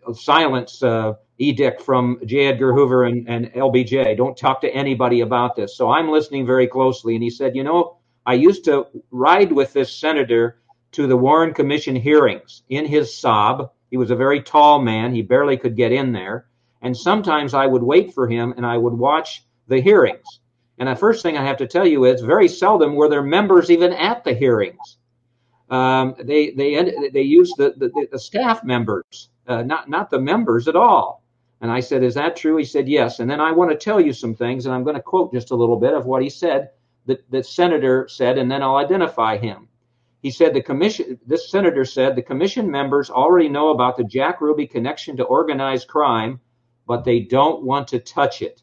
[0.07, 2.47] uh, silence uh, edict from J.
[2.47, 4.17] Edgar Hoover and, and LBJ.
[4.17, 5.77] Don't talk to anybody about this.
[5.77, 7.15] So I'm listening very closely.
[7.15, 10.59] And he said, you know, I used to ride with this senator
[10.93, 15.15] to the Warren Commission hearings in his Saab he was a very tall man.
[15.15, 16.47] He barely could get in there.
[16.81, 20.41] And sometimes I would wait for him and I would watch the hearings.
[20.79, 23.71] And the first thing I have to tell you is very seldom were there members
[23.71, 24.97] even at the hearings.
[25.73, 30.69] Um, they they they used the, the, the staff members, uh, not not the members
[30.69, 31.25] at all.
[31.63, 33.99] And I said, "Is that true?" He said, "Yes." And then I want to tell
[33.99, 36.29] you some things, and I'm going to quote just a little bit of what he
[36.29, 36.71] said
[37.07, 39.69] that the senator said, and then I'll identify him.
[40.23, 44.43] He said the commission, this senator said the commission members already know about the Jack
[44.43, 46.39] Ruby connection to organized crime,
[46.87, 48.63] but they don't want to touch it.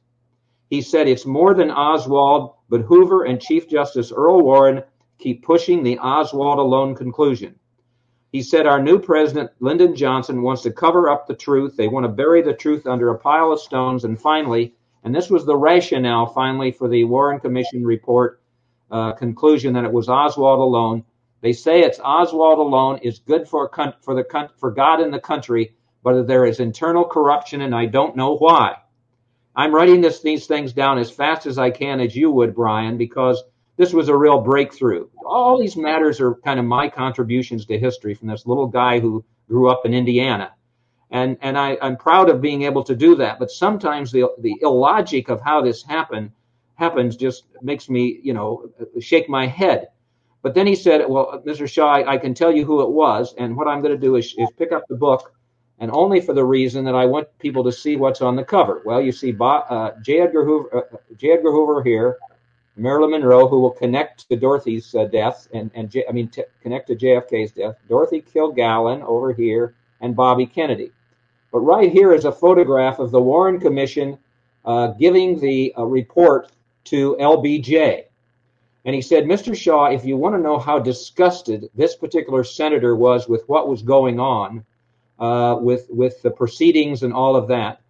[0.70, 4.84] He said it's more than Oswald, but Hoover and Chief Justice Earl Warren
[5.20, 7.56] keep pushing the Oswald alone conclusion.
[8.32, 11.76] He said our new president, Lyndon Johnson, wants to cover up the truth.
[11.76, 14.04] They want to bury the truth under a pile of stones.
[14.04, 18.42] And finally, and this was the rationale finally for the Warren Commission report
[18.92, 21.04] uh, conclusion that it was Oswald alone.
[21.42, 25.76] They say it's Oswald alone is good for for the for God and the country,
[26.04, 28.76] but there is internal corruption, and I don't know why.
[29.56, 32.98] I'm writing this, these things down as fast as I can, as you would, Brian,
[32.98, 33.44] because
[33.80, 35.08] this was a real breakthrough.
[35.26, 39.24] All these matters are kind of my contributions to history from this little guy who
[39.48, 40.52] grew up in Indiana.
[41.12, 43.40] And, and I, I'm proud of being able to do that.
[43.40, 46.30] But sometimes the, the illogic of how this happened
[46.76, 49.88] happens just makes me, you know, shake my head.
[50.42, 51.66] But then he said, Well, Mr.
[51.66, 53.34] Shaw, I, I can tell you who it was.
[53.38, 55.34] And what I'm going to do is, is pick up the book,
[55.80, 58.82] and only for the reason that I want people to see what's on the cover.
[58.84, 60.20] Well, you see uh, J.
[60.20, 61.32] Edgar Hoover, uh, J.
[61.32, 62.18] Edgar Hoover here,
[62.80, 66.44] Marilyn Monroe, who will connect to Dorothy's uh, death, and, and J, I mean, t-
[66.62, 70.92] connect to JFK's death, Dorothy Kilgallen over here, and Bobby Kennedy.
[71.52, 74.18] But right here is a photograph of the Warren Commission
[74.64, 76.52] uh, giving the uh, report
[76.86, 78.04] to LBJ.
[78.86, 79.56] And he said, Mr.
[79.56, 83.82] Shaw, if you want to know how disgusted this particular senator was with what was
[83.82, 84.66] going on,
[85.20, 87.82] uh, with with the proceedings and all of that,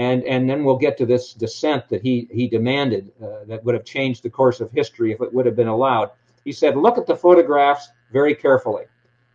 [0.00, 3.74] and and then we'll get to this dissent that he he demanded uh, that would
[3.74, 6.10] have changed the course of history if it would have been allowed.
[6.42, 8.84] He said, look at the photographs very carefully.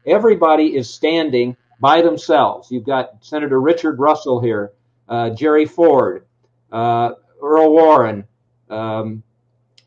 [0.07, 2.71] Everybody is standing by themselves.
[2.71, 4.71] You've got Senator Richard Russell here,
[5.07, 6.25] uh, Jerry Ford,
[6.71, 7.11] uh,
[7.43, 8.25] Earl Warren,
[8.71, 9.21] um,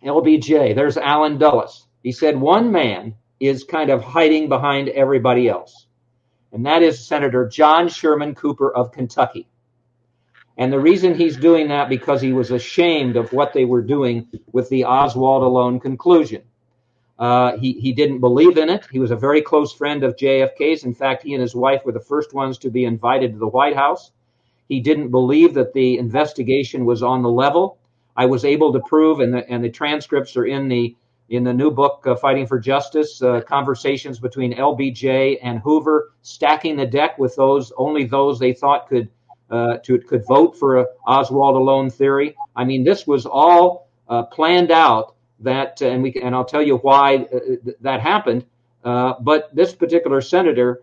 [0.04, 1.88] LBJ, there's Allen Dulles.
[2.04, 5.88] He said one man is kind of hiding behind everybody else,
[6.52, 9.48] and that is Senator John Sherman Cooper of Kentucky.
[10.58, 14.26] And the reason he's doing that because he was ashamed of what they were doing
[14.52, 16.42] with the Oswald alone conclusion.
[17.16, 18.86] Uh, he, he didn't believe in it.
[18.90, 20.82] He was a very close friend of JFK's.
[20.84, 23.46] In fact, he and his wife were the first ones to be invited to the
[23.48, 24.10] White House.
[24.68, 27.78] He didn't believe that the investigation was on the level.
[28.16, 30.94] I was able to prove, and the, and the transcripts are in the
[31.28, 36.74] in the new book, uh, Fighting for Justice, uh, conversations between LBJ and Hoover, stacking
[36.74, 39.10] the deck with those only those they thought could
[39.50, 42.36] uh, to, could vote for Oswald alone theory.
[42.54, 45.14] I mean, this was all uh, planned out.
[45.40, 47.38] That and we and I'll tell you why uh,
[47.80, 48.44] that happened.
[48.84, 50.82] Uh, but this particular senator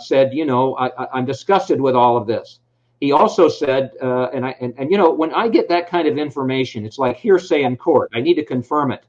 [0.00, 2.60] said, you know, I, am disgusted with all of this.
[3.00, 6.16] He also said, and I and, and you know, when I get that kind of
[6.16, 8.10] information, it's like hearsay in court.
[8.14, 9.04] I need to confirm it.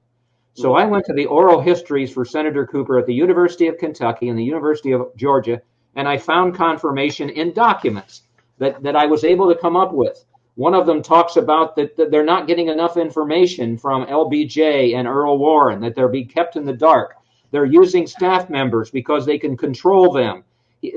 [0.53, 4.27] So I went to the oral histories for Senator Cooper at the University of Kentucky
[4.27, 5.61] and the University of Georgia,
[5.95, 8.23] and I found confirmation in documents
[8.61, 10.23] that, that I was able to come up with.
[10.53, 15.07] One of them talks about that, that they're not getting enough information from LBJ and
[15.07, 17.15] Earl Warren, that they're being kept in the dark.
[17.49, 20.43] They're using staff members because they can control them.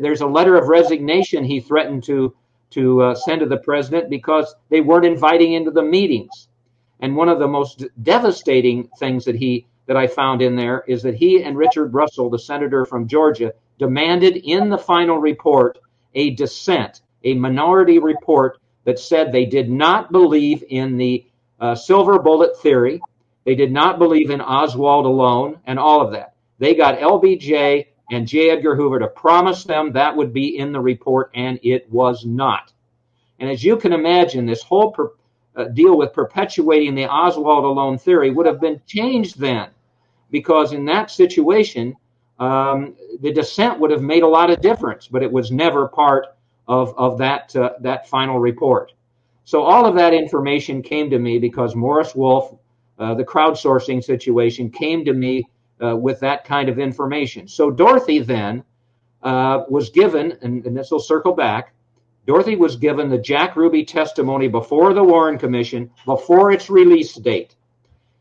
[0.03, 2.37] There's a letter of resignation he threatened to,
[2.73, 6.49] to uh, send to the president because they weren't inviting into the meetings.
[7.01, 11.03] And one of the most devastating things that he that I found in there is
[11.03, 15.79] that he and Richard Russell, the senator from Georgia, demanded in the final report
[16.15, 21.27] a dissent, a minority report that said they did not believe in the
[21.61, 23.01] uh, silver bullet theory.
[23.45, 26.35] They did not believe in Oswald alone and all of that.
[26.59, 28.51] They got LBJ and J.
[28.51, 32.73] Edgar Hoover to promise them that would be in the report, and it was not.
[33.39, 35.13] And as you can imagine, this whole per-
[35.57, 39.69] uh, deal with perpetuating the Oswald alone theory would have been changed then,
[40.31, 41.97] because in that situation,
[42.39, 46.27] um, the dissent would have made a lot of difference, but it was never part
[46.67, 48.93] of, of that, uh, that final report.
[49.45, 52.57] So all of that information came to me because Morris Wolf,
[52.99, 55.47] uh, the crowdsourcing situation, came to me
[55.83, 57.47] uh, with that kind of information.
[57.49, 58.65] So Dorothy then
[59.23, 61.75] uh, was given, and, and this will circle back,
[62.27, 67.57] Dorothy was given the Jack Ruby testimony before the Warren Commission, before its release date.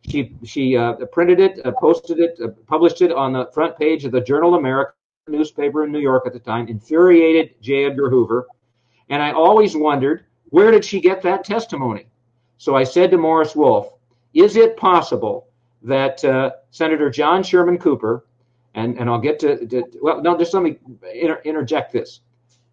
[0.10, 4.04] She she uh, printed it, uh, posted it, uh, published it on the front page
[4.04, 4.94] of the Journal-American
[5.28, 6.68] newspaper in New York at the time.
[6.68, 7.86] Infuriated J.
[7.86, 8.48] Edgar Hoover,
[9.10, 12.08] and I always wondered where did she get that testimony.
[12.58, 13.94] So I said to Morris Wolf,
[14.34, 15.48] "Is it possible
[15.82, 18.26] that uh, Senator John Sherman Cooper,
[18.76, 20.78] and and I'll get to, to well, no, just let me
[21.14, 22.22] inter- interject this."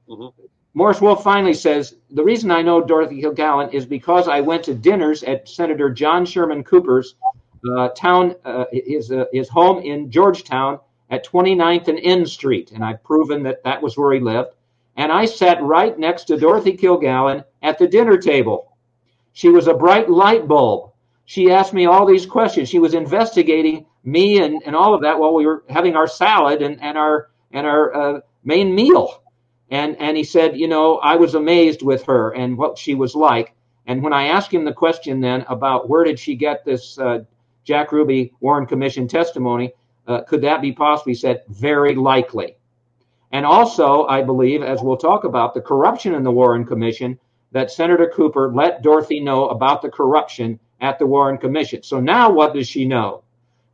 [0.08, 0.42] Mm-hmm.
[0.72, 4.74] Morris Wolf finally says, The reason I know Dorothy Kilgallen is because I went to
[4.74, 7.16] dinners at Senator John Sherman Cooper's
[7.68, 10.78] uh, town, uh, his, uh, his home in Georgetown
[11.10, 12.72] at 29th and N Street.
[12.72, 14.50] And I've proven that that was where he lived.
[14.96, 18.76] And I sat right next to Dorothy Kilgallen at the dinner table.
[19.32, 20.92] She was a bright light bulb.
[21.24, 22.68] She asked me all these questions.
[22.68, 26.62] She was investigating me and, and all of that while we were having our salad
[26.62, 29.22] and, and our, and our uh, main meal.
[29.70, 33.14] And, and he said, you know, I was amazed with her and what she was
[33.14, 33.54] like.
[33.86, 37.20] And when I asked him the question then about where did she get this uh,
[37.64, 39.72] Jack Ruby Warren Commission testimony,
[40.10, 41.10] uh, could that be possible?
[41.10, 42.56] He said, very likely.
[43.32, 47.18] And also, I believe, as we'll talk about, the corruption in the Warren Commission,
[47.52, 51.82] that Senator Cooper let Dorothy know about the corruption at the Warren Commission.
[51.84, 53.22] So now what does she know?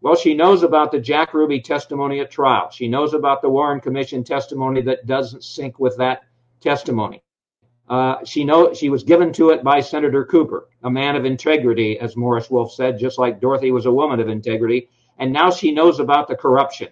[0.03, 2.71] Well, she knows about the Jack Ruby testimony at trial.
[2.71, 6.25] She knows about the Warren Commission testimony that doesn't sync with that
[6.61, 7.23] testimony.
[7.89, 11.99] Uh, she know she was given to it by Senator Cooper, a man of integrity,
[11.99, 14.91] as Morris Wolf said, just like Dorothy was a woman of integrity.
[15.19, 16.89] And now she knows about the corruption.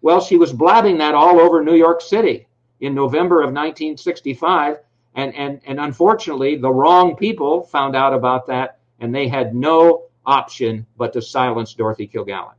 [0.00, 2.46] Well, she was blabbing that all over New York City
[2.80, 4.78] in November of 1965,
[5.14, 10.04] and and and unfortunately, the wrong people found out about that, and they had no
[10.26, 12.54] option but to silence Dorothy Kilgallen.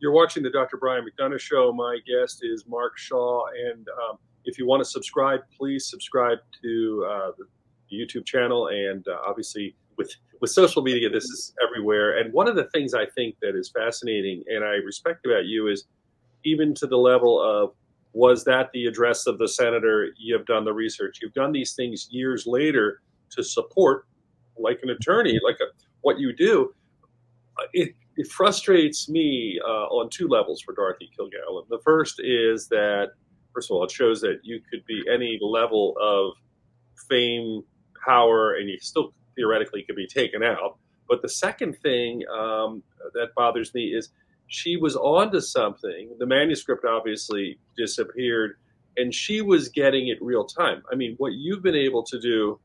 [0.00, 0.78] You're watching the Dr.
[0.78, 1.72] Brian McDonough Show.
[1.72, 3.44] My guest is Mark Shaw.
[3.68, 7.44] And um, if you want to subscribe, please subscribe to uh, the
[7.94, 8.68] YouTube channel.
[8.68, 10.10] And uh, obviously, with,
[10.40, 12.18] with social media, this is everywhere.
[12.18, 15.68] And one of the things I think that is fascinating and I respect about you
[15.68, 15.84] is
[16.44, 17.74] even to the level of
[18.12, 20.08] was that the address of the senator?
[20.18, 21.18] You have done the research.
[21.22, 24.06] You've done these things years later to support,
[24.58, 25.66] like an attorney, like a,
[26.00, 26.74] what you do
[27.72, 31.68] it, it frustrates me uh, on two levels for Dorothy Kilgallen.
[31.68, 33.08] The first is that,
[33.54, 36.32] first of all, it shows that you could be any level of
[37.08, 37.62] fame,
[38.04, 40.78] power, and you still theoretically could be taken out.
[41.08, 42.82] But the second thing um,
[43.14, 44.10] that bothers me is
[44.46, 46.10] she was onto something.
[46.18, 48.56] The manuscript obviously disappeared,
[48.96, 50.82] and she was getting it real time.
[50.92, 52.60] I mean, what you've been able to do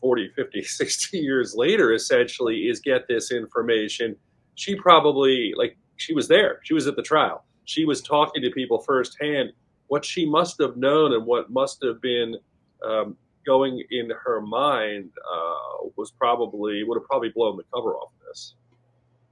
[0.00, 4.16] 40, 50, 60 years later, essentially, is get this information.
[4.54, 6.60] She probably, like, she was there.
[6.64, 7.44] She was at the trial.
[7.64, 9.52] She was talking to people firsthand.
[9.88, 12.36] What she must have known and what must have been
[12.84, 13.16] um,
[13.46, 18.54] going in her mind uh, was probably would have probably blown the cover off this.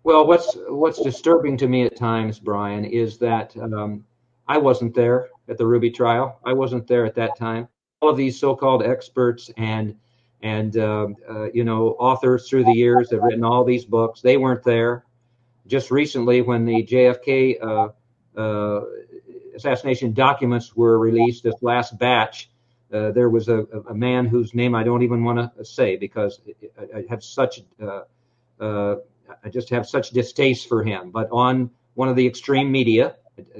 [0.04, 4.04] Well, what's what's disturbing to me at times, Brian, is that um,
[4.46, 6.40] I wasn't there at the Ruby trial.
[6.44, 7.68] I wasn't there at that time.
[8.00, 9.96] All of these so-called experts and
[10.42, 14.20] and uh, uh, you know authors through the years have written all these books.
[14.20, 15.04] They weren't there.
[15.66, 17.88] Just recently, when the JFK uh,
[18.40, 18.84] uh,
[19.54, 22.50] assassination documents were released, this last batch,
[22.93, 26.41] uh, there was a, a, man whose name I don't even want to say because
[26.95, 28.03] I have such uh,
[28.61, 28.97] uh,
[29.45, 31.11] I just have such distaste for him.
[31.11, 33.16] But on one of the extreme media,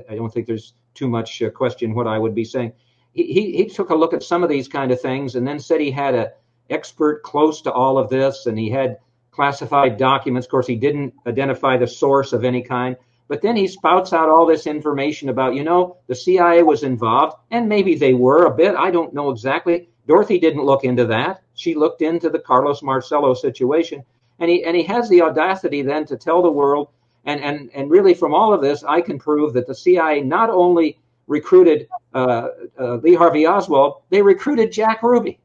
[0.09, 2.72] I don't think there's too much uh, question what I would be saying.
[3.12, 5.59] He, he, he took a look at some of these kind of things and then
[5.59, 6.33] said he had a
[6.70, 8.99] expert close to all of this and he had
[9.31, 10.47] classified documents.
[10.47, 12.97] Of course, he didn't identify the source of any kind.
[13.29, 17.37] But then he spouts out all this information about, you know, the CIA was involved,
[17.51, 18.74] and maybe they were a bit.
[18.74, 19.91] I don't know exactly.
[20.07, 21.43] Dorothy didn't look into that.
[21.55, 24.03] She looked into the Carlos Marcello situation.
[24.39, 26.89] And he and he has the audacity then to tell the world,
[27.24, 30.49] and and and really from all of this, I can prove that the CIA not
[30.49, 32.49] only recruited uh,
[32.81, 35.39] uh, Lee Harvey Oswald, they recruited Jack Ruby.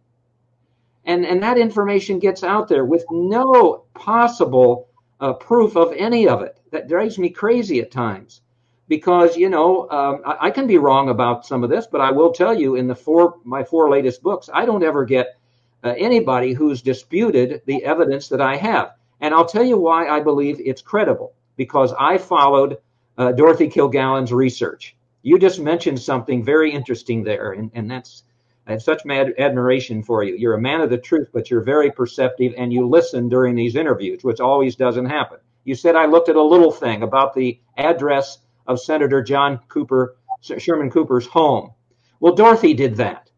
[1.06, 4.88] And and that information gets out there with no possible
[5.24, 6.60] uh, proof of any of it.
[6.72, 8.42] That drives me crazy at times.
[8.90, 12.12] Because you know um, I, I, can be wrong about some of this but i
[12.12, 15.38] will tell you in the four my four latest books i don't ever get
[15.86, 18.96] uh, anybody who's disputed the evidence that i have.
[19.22, 21.34] And i'll tell you why i believe it's credible.
[21.56, 22.78] Because i followed
[23.18, 24.98] uh, dorothy kilgallen's research.
[25.22, 28.24] You just mentioned something very interesting there and, and that's
[28.66, 30.36] I have such mad admiration for you.
[30.36, 33.76] You're a man of the truth, but you're very perceptive and you listen during these
[33.76, 35.40] interviews, which always doesn't happen.
[35.66, 40.16] You said I looked at a little thing about the address of Senator John Cooper,
[40.42, 41.72] Sherman Cooper's home.
[42.20, 43.30] Well, Dorothy did that.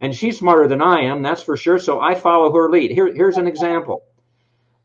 [0.00, 1.78] And she's smarter than I am, that's for sure.
[1.78, 2.90] So I follow her lead.
[2.90, 4.02] Here, here's an example.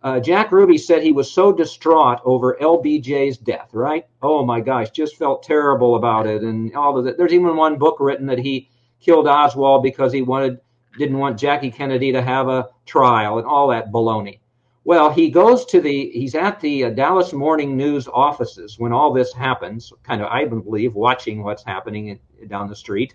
[0.01, 4.05] Uh, Jack Ruby said he was so distraught over LBJ's death, right?
[4.21, 6.41] Oh my gosh, just felt terrible about it.
[6.41, 7.17] And all of that.
[7.17, 8.69] There's even one book written that he
[8.99, 10.59] killed Oswald because he wanted
[10.97, 14.39] didn't want Jackie Kennedy to have a trial and all that baloney.
[14.83, 19.13] Well, he goes to the he's at the uh, Dallas Morning News offices when all
[19.13, 23.13] this happens, kind of I believe watching what's happening in, down the street.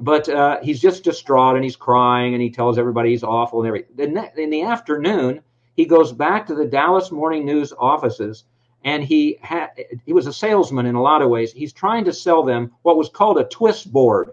[0.00, 3.68] But uh, he's just distraught and he's crying and he tells everybody he's awful and
[3.68, 3.94] everything.
[3.96, 5.40] Then in the afternoon,
[5.76, 8.44] he goes back to the Dallas Morning News offices
[8.84, 9.70] and he had
[10.04, 11.52] he was a salesman in a lot of ways.
[11.52, 14.30] He's trying to sell them what was called a twist board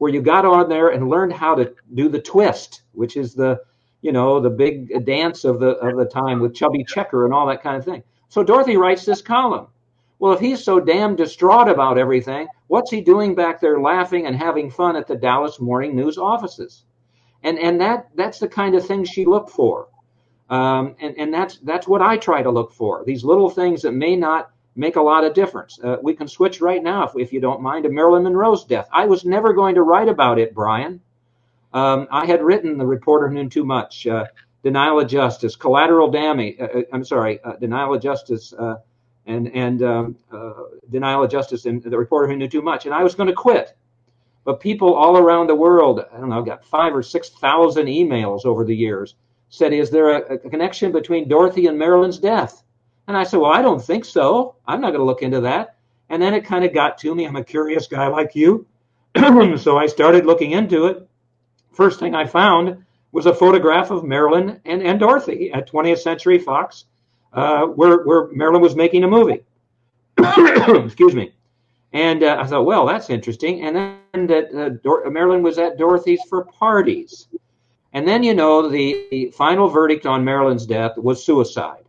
[0.00, 3.60] where you got on there and learned how to do the twist, which is the,
[4.00, 7.46] you know, the big dance of the of the time with Chubby Checker and all
[7.48, 8.02] that kind of thing.
[8.30, 9.66] So Dorothy writes this column.
[10.18, 14.34] Well, if he's so damn distraught about everything, what's he doing back there laughing and
[14.34, 16.84] having fun at the Dallas Morning News offices?
[17.42, 19.88] And and that that's the kind of thing she looked for.
[20.48, 23.04] Um, and and that's that's what I try to look for.
[23.04, 24.50] These little things that may not
[24.80, 25.78] make a lot of difference.
[25.84, 28.88] Uh, we can switch right now, if, if you don't mind, to Marilyn Monroe's death.
[28.90, 31.00] I was never going to write about it, Brian.
[31.74, 34.24] Um, I had written The Reporter Who Knew Too Much, uh,
[34.64, 38.76] Denial of Justice, Collateral Damage, uh, uh I'm sorry, uh, Denial of Justice, uh,
[39.26, 40.16] and, and um,
[40.90, 42.86] Denial of Justice, and The Reporter Who Knew Too Much.
[42.86, 43.76] And I was going to quit.
[44.44, 48.46] But people all around the world, I don't know, I got five or 6,000 emails
[48.46, 49.14] over the years,
[49.50, 52.62] said, Is there a, a connection between Dorothy and Marilyn's death?
[53.06, 54.56] And I said, Well, I don't think so.
[54.66, 55.76] I'm not going to look into that.
[56.08, 57.26] And then it kind of got to me.
[57.26, 58.66] I'm a curious guy like you.
[59.56, 61.08] so I started looking into it.
[61.72, 66.38] First thing I found was a photograph of Marilyn and, and Dorothy at 20th Century
[66.38, 66.84] Fox,
[67.32, 69.44] uh, where, where Marilyn was making a movie.
[70.18, 71.32] Excuse me.
[71.92, 73.62] And uh, I thought, well, that's interesting.
[73.62, 77.26] And then that uh, Dor- Marilyn was at Dorothy's for parties.
[77.92, 81.84] And then, you know, the, the final verdict on Marilyn's death was suicide.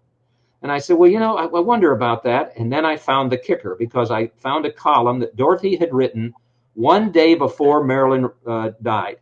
[0.62, 2.54] And I said, well, you know, I, I, wonder about that.
[2.56, 6.34] And then I found the kicker because I found a column that Dorothy had written
[6.76, 9.18] one day before Marilyn uh, died.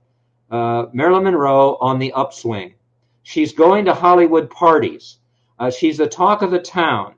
[0.51, 2.73] Uh, Marilyn Monroe on the upswing.
[3.23, 5.19] She's going to Hollywood parties.
[5.59, 7.15] Uh, she's the talk of the town.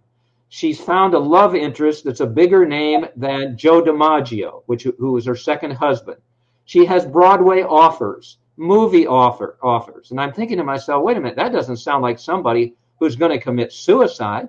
[0.50, 5.26] She's found a love interest that's a bigger name than Joe DiMaggio, which who was
[5.26, 6.18] her second husband.
[6.66, 11.38] She has Broadway offers, movie offer offers, and I'm thinking to myself, wait a minute,
[11.38, 14.48] that doesn't sound like somebody who's going to commit suicide.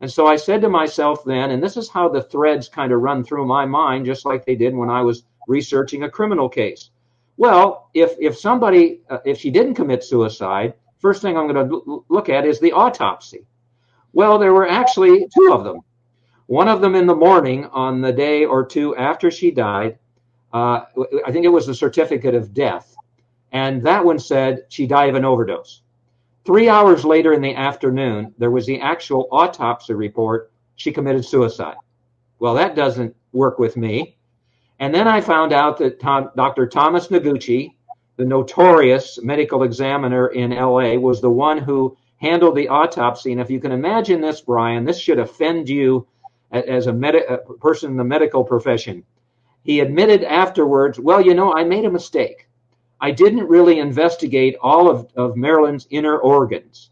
[0.00, 3.00] And so I said to myself then, and this is how the threads kind of
[3.00, 6.90] run through my mind, just like they did when I was researching a criminal case.
[7.36, 12.04] Well, if if somebody uh, if she didn't commit suicide, first thing I'm going to
[12.08, 13.46] look at is the autopsy.
[14.12, 15.80] Well, there were actually two of them.
[16.46, 19.98] One of them in the morning on the day or two after she died.
[20.52, 20.80] Uh,
[21.24, 22.92] I think it was the certificate of death,
[23.52, 25.83] and that one said she died of an overdose.
[26.44, 30.52] Three hours later in the afternoon, there was the actual autopsy report.
[30.76, 31.76] She committed suicide.
[32.38, 34.16] Well, that doesn't work with me.
[34.78, 36.66] And then I found out that Tom, Dr.
[36.66, 37.74] Thomas Noguchi,
[38.16, 43.32] the notorious medical examiner in LA, was the one who handled the autopsy.
[43.32, 46.06] And if you can imagine this, Brian, this should offend you
[46.52, 49.04] as a, med- a person in the medical profession.
[49.62, 52.48] He admitted afterwards, well, you know, I made a mistake.
[53.04, 56.88] I didn't really investigate all of, of Marilyn's inner organs.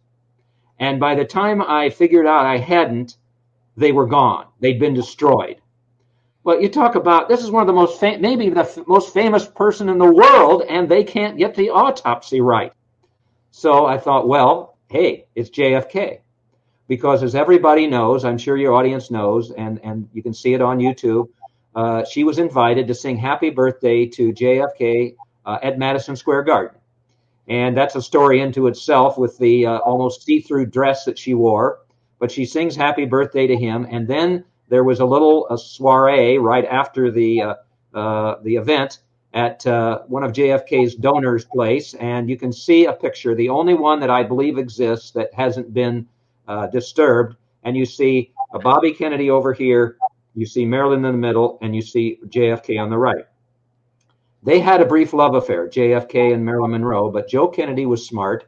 [0.78, 3.16] And by the time I figured out I hadn't,
[3.78, 4.48] they were gone.
[4.60, 5.62] They'd been destroyed.
[6.44, 9.14] Well, you talk about this is one of the most fam- maybe the f- most
[9.14, 12.74] famous person in the world, and they can't get the autopsy right.
[13.50, 16.18] So I thought, well, hey, it's JFK,
[16.88, 20.60] because as everybody knows, I'm sure your audience knows, and and you can see it
[20.60, 21.28] on YouTube.
[21.74, 25.14] Uh, she was invited to sing "Happy Birthday" to JFK
[25.46, 26.78] uh, at Madison Square Garden,
[27.48, 31.80] and that's a story into itself with the uh, almost see-through dress that she wore.
[32.18, 36.38] But she sings "Happy Birthday" to him, and then there was a little a soiree
[36.38, 37.54] right after the uh,
[37.94, 39.00] uh, the event
[39.34, 43.74] at uh, one of JFK's donors' place, and you can see a picture, the only
[43.74, 46.06] one that I believe exists that hasn't been
[46.48, 47.36] uh, disturbed.
[47.64, 48.32] And you see
[48.62, 49.96] Bobby Kennedy over here,
[50.34, 53.24] you see Marilyn in the middle, and you see JFK on the right.
[54.42, 58.46] They had a brief love affair, JFK and Marilyn Monroe, but Joe Kennedy was smart.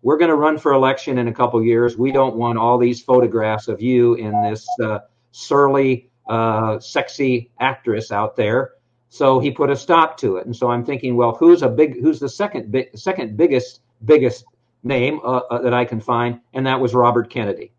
[0.00, 1.96] We're going to run for election in a couple years.
[1.96, 5.00] We don't want all these photographs of you in this uh,
[5.32, 8.72] surly, uh, sexy actress out there.
[9.08, 10.46] So he put a stop to it.
[10.46, 14.44] And so I'm thinking, well, who's a big, who's the second big, second biggest, biggest
[14.82, 16.40] name uh, uh, that I can find?
[16.52, 17.72] And that was Robert Kennedy.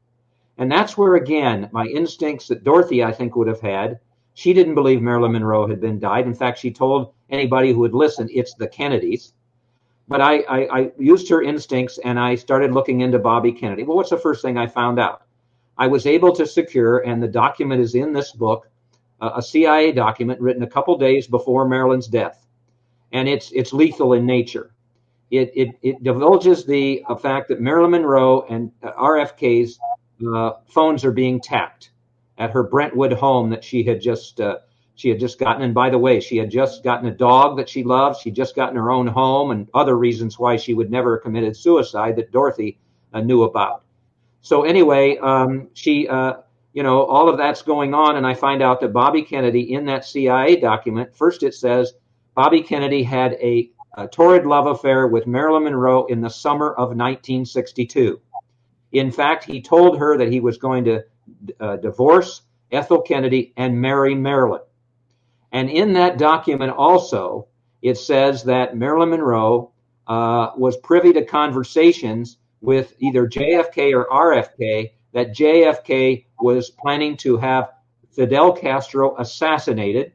[0.58, 4.00] And that's where again my instincts that Dorothy I think would have had.
[4.36, 6.26] She didn't believe Marilyn Monroe had been died.
[6.26, 9.34] In fact, she told anybody who would listen, "It's the Kennedys."
[10.08, 13.84] But I, I, I used her instincts and I started looking into Bobby Kennedy.
[13.84, 15.24] Well, what's the first thing I found out?
[15.78, 18.70] I was able to secure, and the document is in this book,
[19.22, 22.46] uh, a CIA document written a couple days before Marilyn's death,
[23.14, 24.72] and it's it's lethal in nature.
[25.32, 29.80] It it, it divulges the uh, fact that Marilyn Monroe and uh, RFK's
[30.28, 31.92] uh, phones are being tapped
[32.38, 34.58] at her Brentwood home that she had just uh,
[34.96, 35.62] she had just gotten.
[35.62, 38.22] And by the way, she had just gotten a dog that she loved.
[38.22, 41.56] She'd just gotten her own home, and other reasons why she would never have committed
[41.56, 42.78] suicide that Dorothy
[43.14, 43.84] uh, knew about.
[44.42, 46.36] So anyway, um, she, uh,
[46.74, 49.86] you know, all of that's going on, and I find out that Bobby Kennedy in
[49.86, 51.94] that CIA document, first it says
[52.36, 56.90] Bobby Kennedy had a, a torrid love affair with Marilyn Monroe in the summer of
[56.90, 58.22] 1962.
[58.92, 61.04] In fact, he told her that he was going to
[61.60, 64.62] uh, divorce Ethel Kennedy and marry Marilyn.
[65.52, 67.48] And in that document also,
[67.82, 69.72] it says that Marilyn Monroe
[70.08, 77.38] uh, was privy to conversations with either JFK or RFK that JFK was planning to
[77.38, 77.70] have
[78.12, 80.14] Fidel Castro assassinated.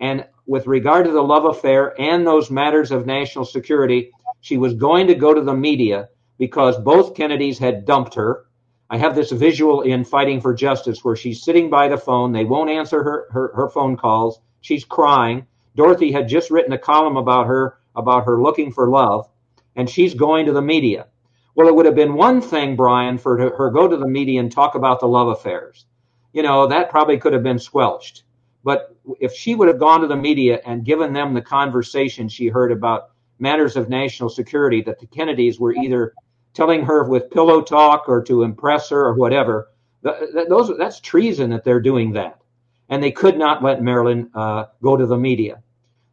[0.00, 4.10] And with regard to the love affair and those matters of national security,
[4.40, 6.08] she was going to go to the media
[6.38, 8.46] because both Kennedys had dumped her.
[8.90, 12.32] I have this visual in Fighting for Justice where she's sitting by the phone.
[12.32, 14.40] They won't answer her, her, her phone calls.
[14.62, 15.46] She's crying.
[15.76, 19.28] Dorothy had just written a column about her, about her looking for love,
[19.76, 21.06] and she's going to the media.
[21.54, 24.50] Well, it would have been one thing, Brian, for her go to the media and
[24.50, 25.84] talk about the love affairs.
[26.32, 28.22] You know, that probably could have been squelched.
[28.64, 32.48] But if she would have gone to the media and given them the conversation she
[32.48, 36.14] heard about matters of national security that the Kennedys were either
[36.58, 39.70] telling her with pillow talk or to impress her or whatever,
[40.02, 42.40] those that's treason that they're doing that.
[42.88, 45.62] And they could not let Marilyn uh, go to the media.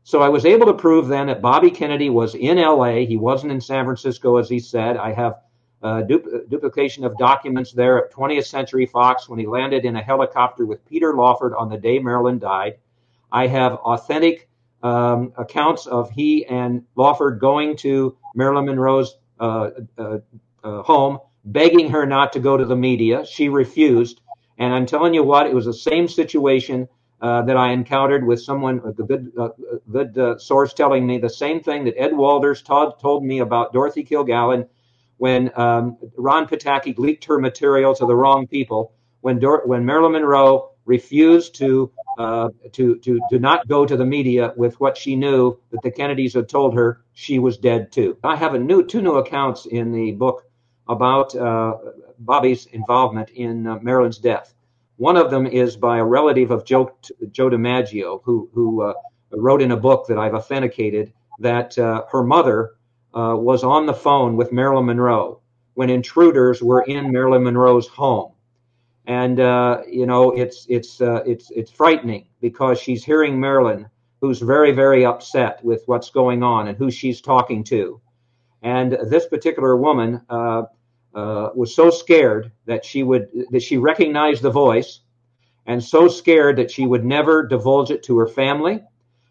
[0.04, 3.08] So I was able to prove then that Bobby Kennedy was in LA.
[3.08, 4.98] He wasn't in San Francisco, as he said.
[4.98, 5.40] I have
[5.82, 10.04] uh, du- duplication of documents there at 20th Century Fox when he landed in a
[10.04, 12.78] helicopter with Peter Lawford on the day Marilyn died.
[13.32, 14.48] I have authentic
[14.84, 22.40] um, accounts of he and Lawford going to Marilyn Monroe's home, begging her not to
[22.40, 23.26] go to the media.
[23.26, 24.22] She refused.
[24.58, 26.88] And I'm telling you what, it was the same situation
[27.22, 29.50] uh, that I encountered with someone, a good, uh,
[29.92, 33.74] good uh, source telling me the same thing that Ed Walters told, told me about
[33.74, 34.68] Dorothy Kilgallen
[35.18, 40.12] when um, Ron Pataky leaked her material to the wrong people, when Dor- when Marilyn
[40.12, 45.16] Monroe refused to uh, to to to not go to the media with what she
[45.16, 48.18] knew that the Kennedys had told her she was dead too.
[48.24, 50.44] I have a new two new accounts in the book
[50.88, 51.78] about uh,
[52.20, 54.54] Bobby's involvement in uh, Marilyn's death.
[54.98, 56.92] One of them is by a relative of Joe
[57.32, 58.94] Joe DiMaggio, who who uh,
[59.32, 62.72] wrote in a book that I've authenticated that uh, her mother
[63.14, 65.40] was on the phone with Marilyn Monroe
[65.76, 68.32] when intruders were in Marilyn Monroe's home,
[69.08, 73.88] and uh, you know it's it's uh, it's it's frightening because she's hearing Marilyn,
[74.22, 78.02] who's very very upset with what's going on and who she's talking to,
[78.64, 80.64] and this particular woman uh,
[81.14, 85.02] uh, was so scared that she would that she recognized the voice,
[85.68, 88.84] and so scared that she would never divulge it to her family.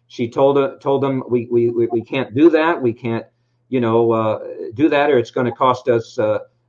[0.07, 2.81] She told uh, told them we, we we can't do that.
[2.81, 3.25] We can't
[3.67, 4.39] you know uh,
[4.73, 6.17] do that, or it's going to cost us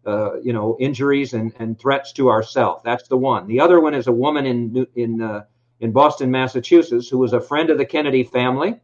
[0.07, 2.83] uh, you know injuries and, and threats to ourselves.
[2.85, 3.47] That's the one.
[3.47, 5.45] The other one is a woman in in uh,
[5.81, 8.81] in Boston, Massachusetts, who was a friend of the Kennedy family.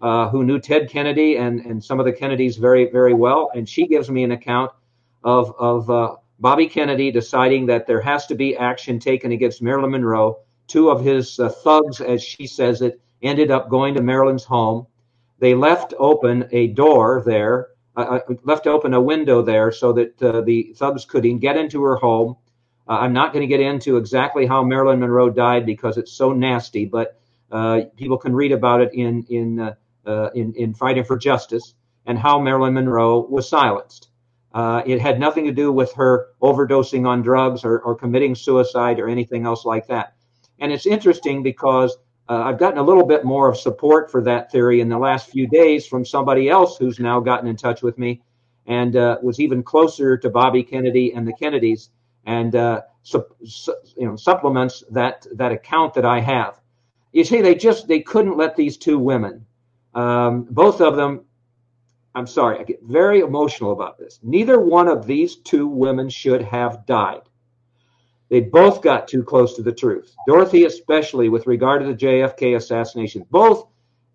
[0.00, 3.50] Uh, who knew Ted Kennedy and, and some of the Kennedys very, very well.
[3.54, 4.70] And she gives me an account
[5.22, 9.90] of, of uh, Bobby Kennedy deciding that there has to be action taken against Marilyn
[9.90, 10.38] Monroe.
[10.68, 14.86] Two of his uh, thugs, as she says it, ended up going to Marilyn's home.
[15.38, 17.68] They left open a door there,
[18.00, 21.82] uh, uh left open a window there so that uh, the thugs could get into
[21.84, 22.36] her home.
[22.88, 26.32] Uh, I'm not going to get into exactly how Marilyn Monroe died because it's so
[26.32, 27.16] nasty, but
[27.96, 29.74] people can read about it in in,
[30.34, 31.74] in in Fighting for Justice
[32.06, 34.10] and how Marilyn Monroe was silenced.
[34.52, 38.98] Uh, it had nothing to do with her overdosing on drugs or, or, committing suicide
[38.98, 40.14] or anything else like that.
[40.58, 41.96] And it's interesting because
[42.30, 45.28] uh, I've gotten a little bit more of support for that theory in the last
[45.30, 48.22] few days from somebody else who's now gotten in touch with me
[48.66, 51.90] and uh, was even closer to Bobby Kennedy and the Kennedys
[52.26, 56.60] and uh, su- su- you know supplements that that account that I have.
[57.12, 59.44] You see, they just they couldn't let these two women,
[59.94, 61.24] um, both of them
[62.14, 64.18] I'm sorry, I get very emotional about this.
[64.22, 67.22] Neither one of these two women should have died.
[68.30, 70.14] They both got too close to the truth.
[70.26, 73.66] Dorothy, especially with regard to the JFK assassination, both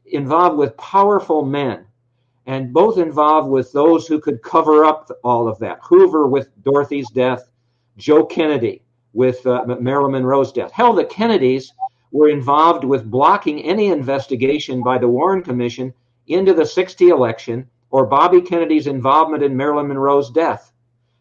[0.06, 1.86] involved with powerful men
[2.46, 5.80] and both involved with those who could cover up all of that.
[5.84, 7.50] Hoover with Dorothy's death,
[7.98, 10.72] Joe Kennedy with uh, Marilyn Monroe's death.
[10.72, 11.74] Hell, the Kennedys
[12.12, 15.94] were involved with blocking any investigation by the Warren Commission
[16.28, 20.72] into the 60 election or Bobby Kennedy's involvement in Marilyn Monroe's death.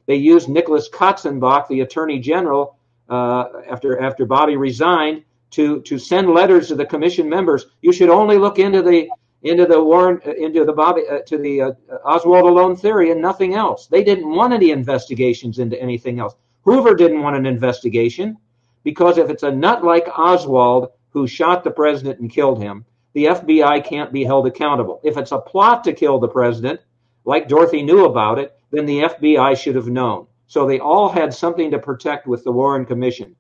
[0.07, 2.74] They used Nicholas Katzenbach, the Attorney General,
[3.09, 5.25] uh, after after Bobby resigned,
[5.55, 7.67] to to send letters to the commission members.
[7.81, 9.09] You should only look into the
[9.43, 11.73] into the Warren into the Bobby uh, to the uh,
[12.05, 13.87] Oswald alone theory and nothing else.
[13.87, 16.35] They didn't want any investigations into anything else.
[16.63, 18.37] Hoover didn't want an investigation
[18.83, 23.27] because if it's a nut like Oswald who shot the president and killed him, the
[23.27, 25.01] FBI can't be held accountable.
[25.05, 26.81] If it's a plot to kill the president,
[27.25, 30.27] like Dorothy knew about it, then the FBI should have known.
[30.47, 33.35] So they all had something to protect with the Warren Commission.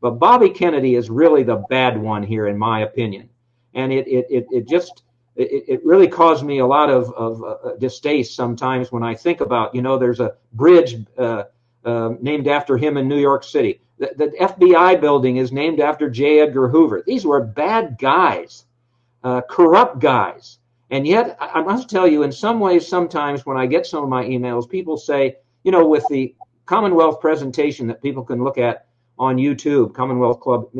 [0.00, 3.28] But Bobby Kennedy is really the bad one here, in my opinion.
[3.74, 5.02] And it, it, it, it just,
[5.36, 9.40] it, it really caused me a lot of, of uh, distaste sometimes when I think
[9.40, 11.44] about, you know, there's a bridge uh,
[11.84, 13.80] uh, named after him in New York City.
[13.98, 16.40] The, the FBI building is named after J.
[16.40, 17.02] Edgar Hoover.
[17.06, 18.64] These were bad guys
[19.22, 20.58] uh, corrupt guys.
[20.90, 24.08] And yet, I must tell you, in some ways, sometimes when I get some of
[24.08, 26.34] my emails, people say, you know, with the
[26.70, 28.86] Commonwealth presentation that people can look at
[29.18, 30.70] on YouTube, Commonwealth Club,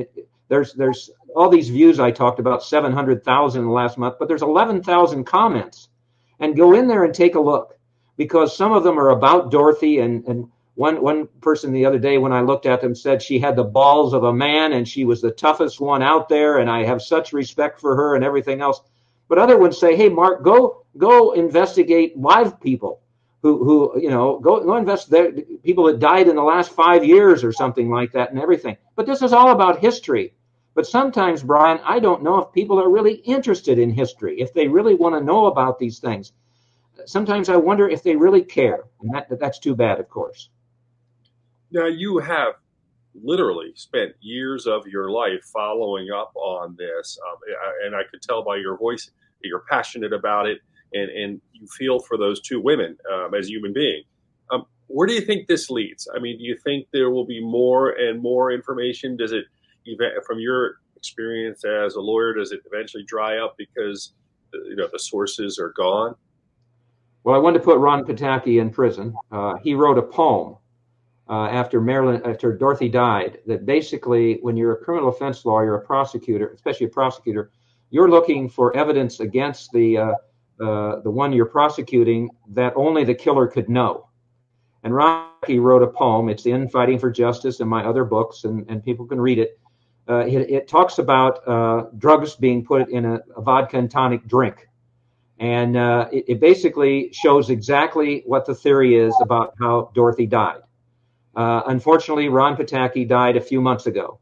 [0.49, 5.89] there's there's all these views I talked about, 700,000 last month, but there's 11,000 comments.
[6.39, 7.77] And go in there and take a look
[8.17, 12.19] because some of them are about Dorothy and, and one one person the other day
[12.19, 15.05] when I looked at them said she had the balls of a man and she
[15.05, 18.61] was the toughest one out there and I have such respect for her and everything
[18.61, 18.81] else.
[19.27, 23.00] But other ones say, "Hey, Mark, go go investigate live people
[23.43, 27.43] who who you know go go investigate people that died in the last five years
[27.43, 30.35] or something like that and everything." But this is all about history.
[30.75, 34.69] But sometimes, Brian, I don't know if people are really interested in history, if they
[34.69, 36.33] really want to know about these things.
[37.07, 40.51] Sometimes I wonder if they really care, and that that's too bad, of course.
[41.73, 42.55] Now, you have
[43.15, 47.39] literally spent years of your life following up on this, um,
[47.85, 50.61] and I could tell by your voice that you're passionate about it,
[50.93, 54.07] and, and you feel for those two women um, as a human beings.
[54.51, 56.09] Um, where do you think this leads?
[56.15, 59.17] I mean, do you think there will be more and more information?
[59.17, 59.45] Does it,
[60.27, 64.13] from your experience as a lawyer, does it eventually dry up because
[64.53, 66.15] you know the sources are gone?
[67.25, 69.15] Well, I wanted to put Ron Pataky in prison.
[69.31, 70.57] Uh, he wrote a poem
[71.29, 75.81] uh, after Marilyn, after Dorothy died, that basically, when you're a criminal offense lawyer, a
[75.81, 77.51] prosecutor, especially a prosecutor,
[77.91, 80.15] you're looking for evidence against the uh,
[80.61, 84.09] uh, the one you're prosecuting that only the killer could know.
[84.83, 86.29] And Rocky wrote a poem.
[86.29, 89.59] It's in Fighting for Justice and my other books, and, and people can read it.
[90.09, 94.27] Uh, it, it, talks about uh, drugs being put in a, a, vodka and tonic
[94.27, 94.67] drink.
[95.39, 100.63] And uh, it, it, basically shows exactly what the theory is about how Dorothy died.
[101.37, 104.19] Uh, unfortunately, Ron Pataky died a few months ago.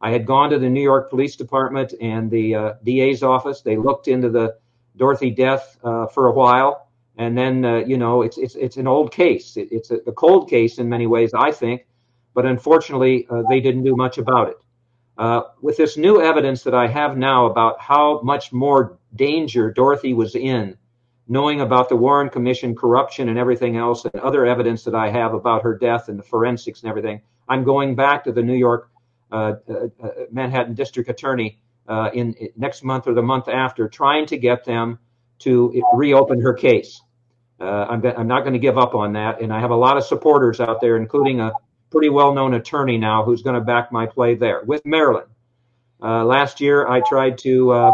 [0.00, 3.62] I had gone to the New York Police Department and the uh, DA's office.
[3.62, 4.56] They looked into the
[4.96, 8.86] Dorothy death uh, for a while, and then uh, you know it's it's it's an
[8.86, 9.56] old case.
[9.56, 11.86] It, it's a, a, cold case in many ways, I think,
[12.34, 14.56] but unfortunately uh, they didn't do much about it.
[15.18, 20.14] Uh, with this new evidence that I have now about how much more danger Dorothy
[20.14, 20.76] was in,
[21.28, 25.34] knowing about the Warren Commission corruption and everything else, and other evidence that I have
[25.34, 28.90] about her death and the forensics and everything, I'm going back to the New York
[29.30, 29.88] uh, uh,
[30.30, 31.58] Manhattan District Attorney
[31.92, 34.98] uh, in, in, next month or the month after, trying to get them
[35.40, 37.02] to reopen her case.
[37.60, 39.98] Uh, I'm, I'm, not going to give up on that, and I have a lot
[39.98, 41.52] of supporters out there, including a
[41.90, 45.26] pretty well-known attorney now who's going to back my play there with Marilyn.
[46.02, 47.72] Uh, last year, I tried to.
[47.72, 47.92] Uh,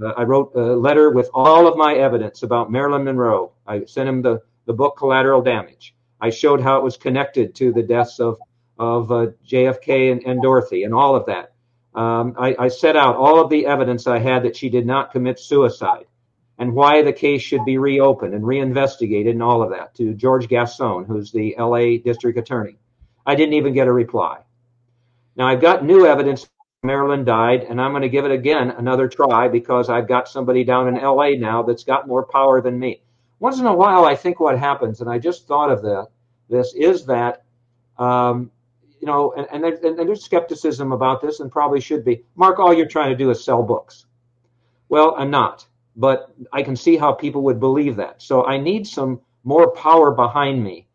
[0.00, 3.52] uh, I wrote a letter with all of my evidence about Marilyn Monroe.
[3.66, 5.94] I sent him the, the book Collateral Damage.
[6.22, 8.38] I showed how it was connected to the deaths of
[8.78, 11.49] of uh, JFK and, and Dorothy and all of that.
[11.94, 15.10] Um, I, I, set out all of the evidence I had that she did not
[15.10, 16.04] commit suicide
[16.56, 20.46] and why the case should be reopened and reinvestigated and all of that to George
[20.46, 22.76] Gascon, who's the LA district attorney.
[23.26, 24.38] I didn't even get a reply.
[25.34, 26.46] Now I've got new evidence
[26.82, 30.64] Marilyn died, and I'm going to give it again another try because I've got somebody
[30.64, 33.02] down in LA now that's got more power than me.
[33.38, 36.08] Once in a while, I think what happens, and I just thought of that,
[36.48, 37.42] this is that
[37.98, 38.50] um,
[39.00, 42.22] you know, and, and, and, there's skepticism about this and probably should be.
[42.36, 44.06] Mark, all you're trying to do is sell books.
[44.88, 48.20] Well, I'm not, but I can see how people would believe that.
[48.20, 50.86] So I need some more power behind me,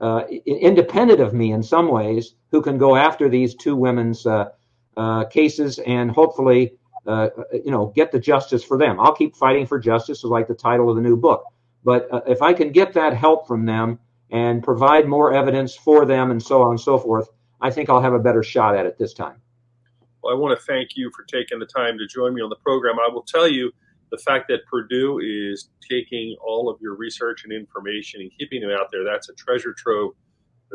[0.00, 4.50] uh, independent of me in some ways, who can go after these two women's uh,
[4.96, 6.74] uh, cases and hopefully,
[7.06, 9.00] uh, you know, get the justice for them.
[9.00, 11.44] I'll keep fighting for justice, like the title of the new book.
[11.84, 13.98] But uh, if I can get that help from them
[14.30, 17.28] and provide more evidence for them and so on and so forth,
[17.60, 19.40] I think I'll have a better shot at it this time.
[20.22, 22.56] Well, I want to thank you for taking the time to join me on the
[22.56, 22.96] program.
[22.98, 23.72] I will tell you
[24.10, 28.72] the fact that Purdue is taking all of your research and information and keeping it
[28.72, 30.12] out there, that's a treasure trove,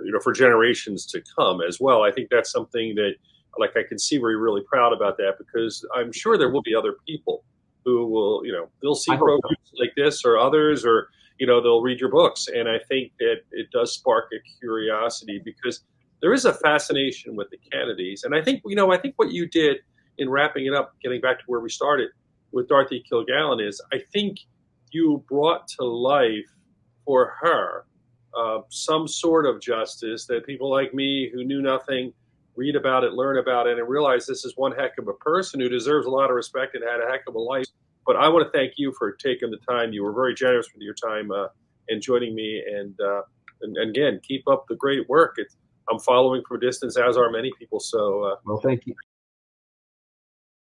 [0.04, 2.04] you know, for generations to come as well.
[2.04, 3.14] I think that's something that,
[3.58, 6.62] like, I can see where you're really proud about that because I'm sure there will
[6.62, 7.44] be other people
[7.86, 9.78] who will, you know, they'll see programs so.
[9.80, 11.10] like this or others, or
[11.40, 15.42] you know, they'll read your books, and I think that it does spark a curiosity
[15.44, 15.84] because
[16.22, 19.32] there is a fascination with the Kennedys, and I think you know I think what
[19.32, 19.78] you did
[20.18, 22.10] in wrapping it up, getting back to where we started
[22.52, 24.38] with Dorothy Kilgallen, is I think
[24.92, 26.50] you brought to life
[27.06, 27.86] for her
[28.38, 32.14] uh, some sort of justice that people like me who knew nothing
[32.56, 35.60] read about it, learn about it, and realize this is one heck of a person
[35.60, 37.66] who deserves a lot of respect and had a heck of a life.
[38.06, 39.94] But I want to thank you for taking the time.
[39.94, 41.48] You were very generous with your time uh,
[41.90, 42.62] and joining me.
[42.68, 43.22] And, uh,
[43.62, 45.36] and, and again, keep up the great work.
[45.38, 45.56] It's
[45.92, 47.80] I'm following from a distance, as are many people.
[47.80, 48.96] So, uh, well, thank you.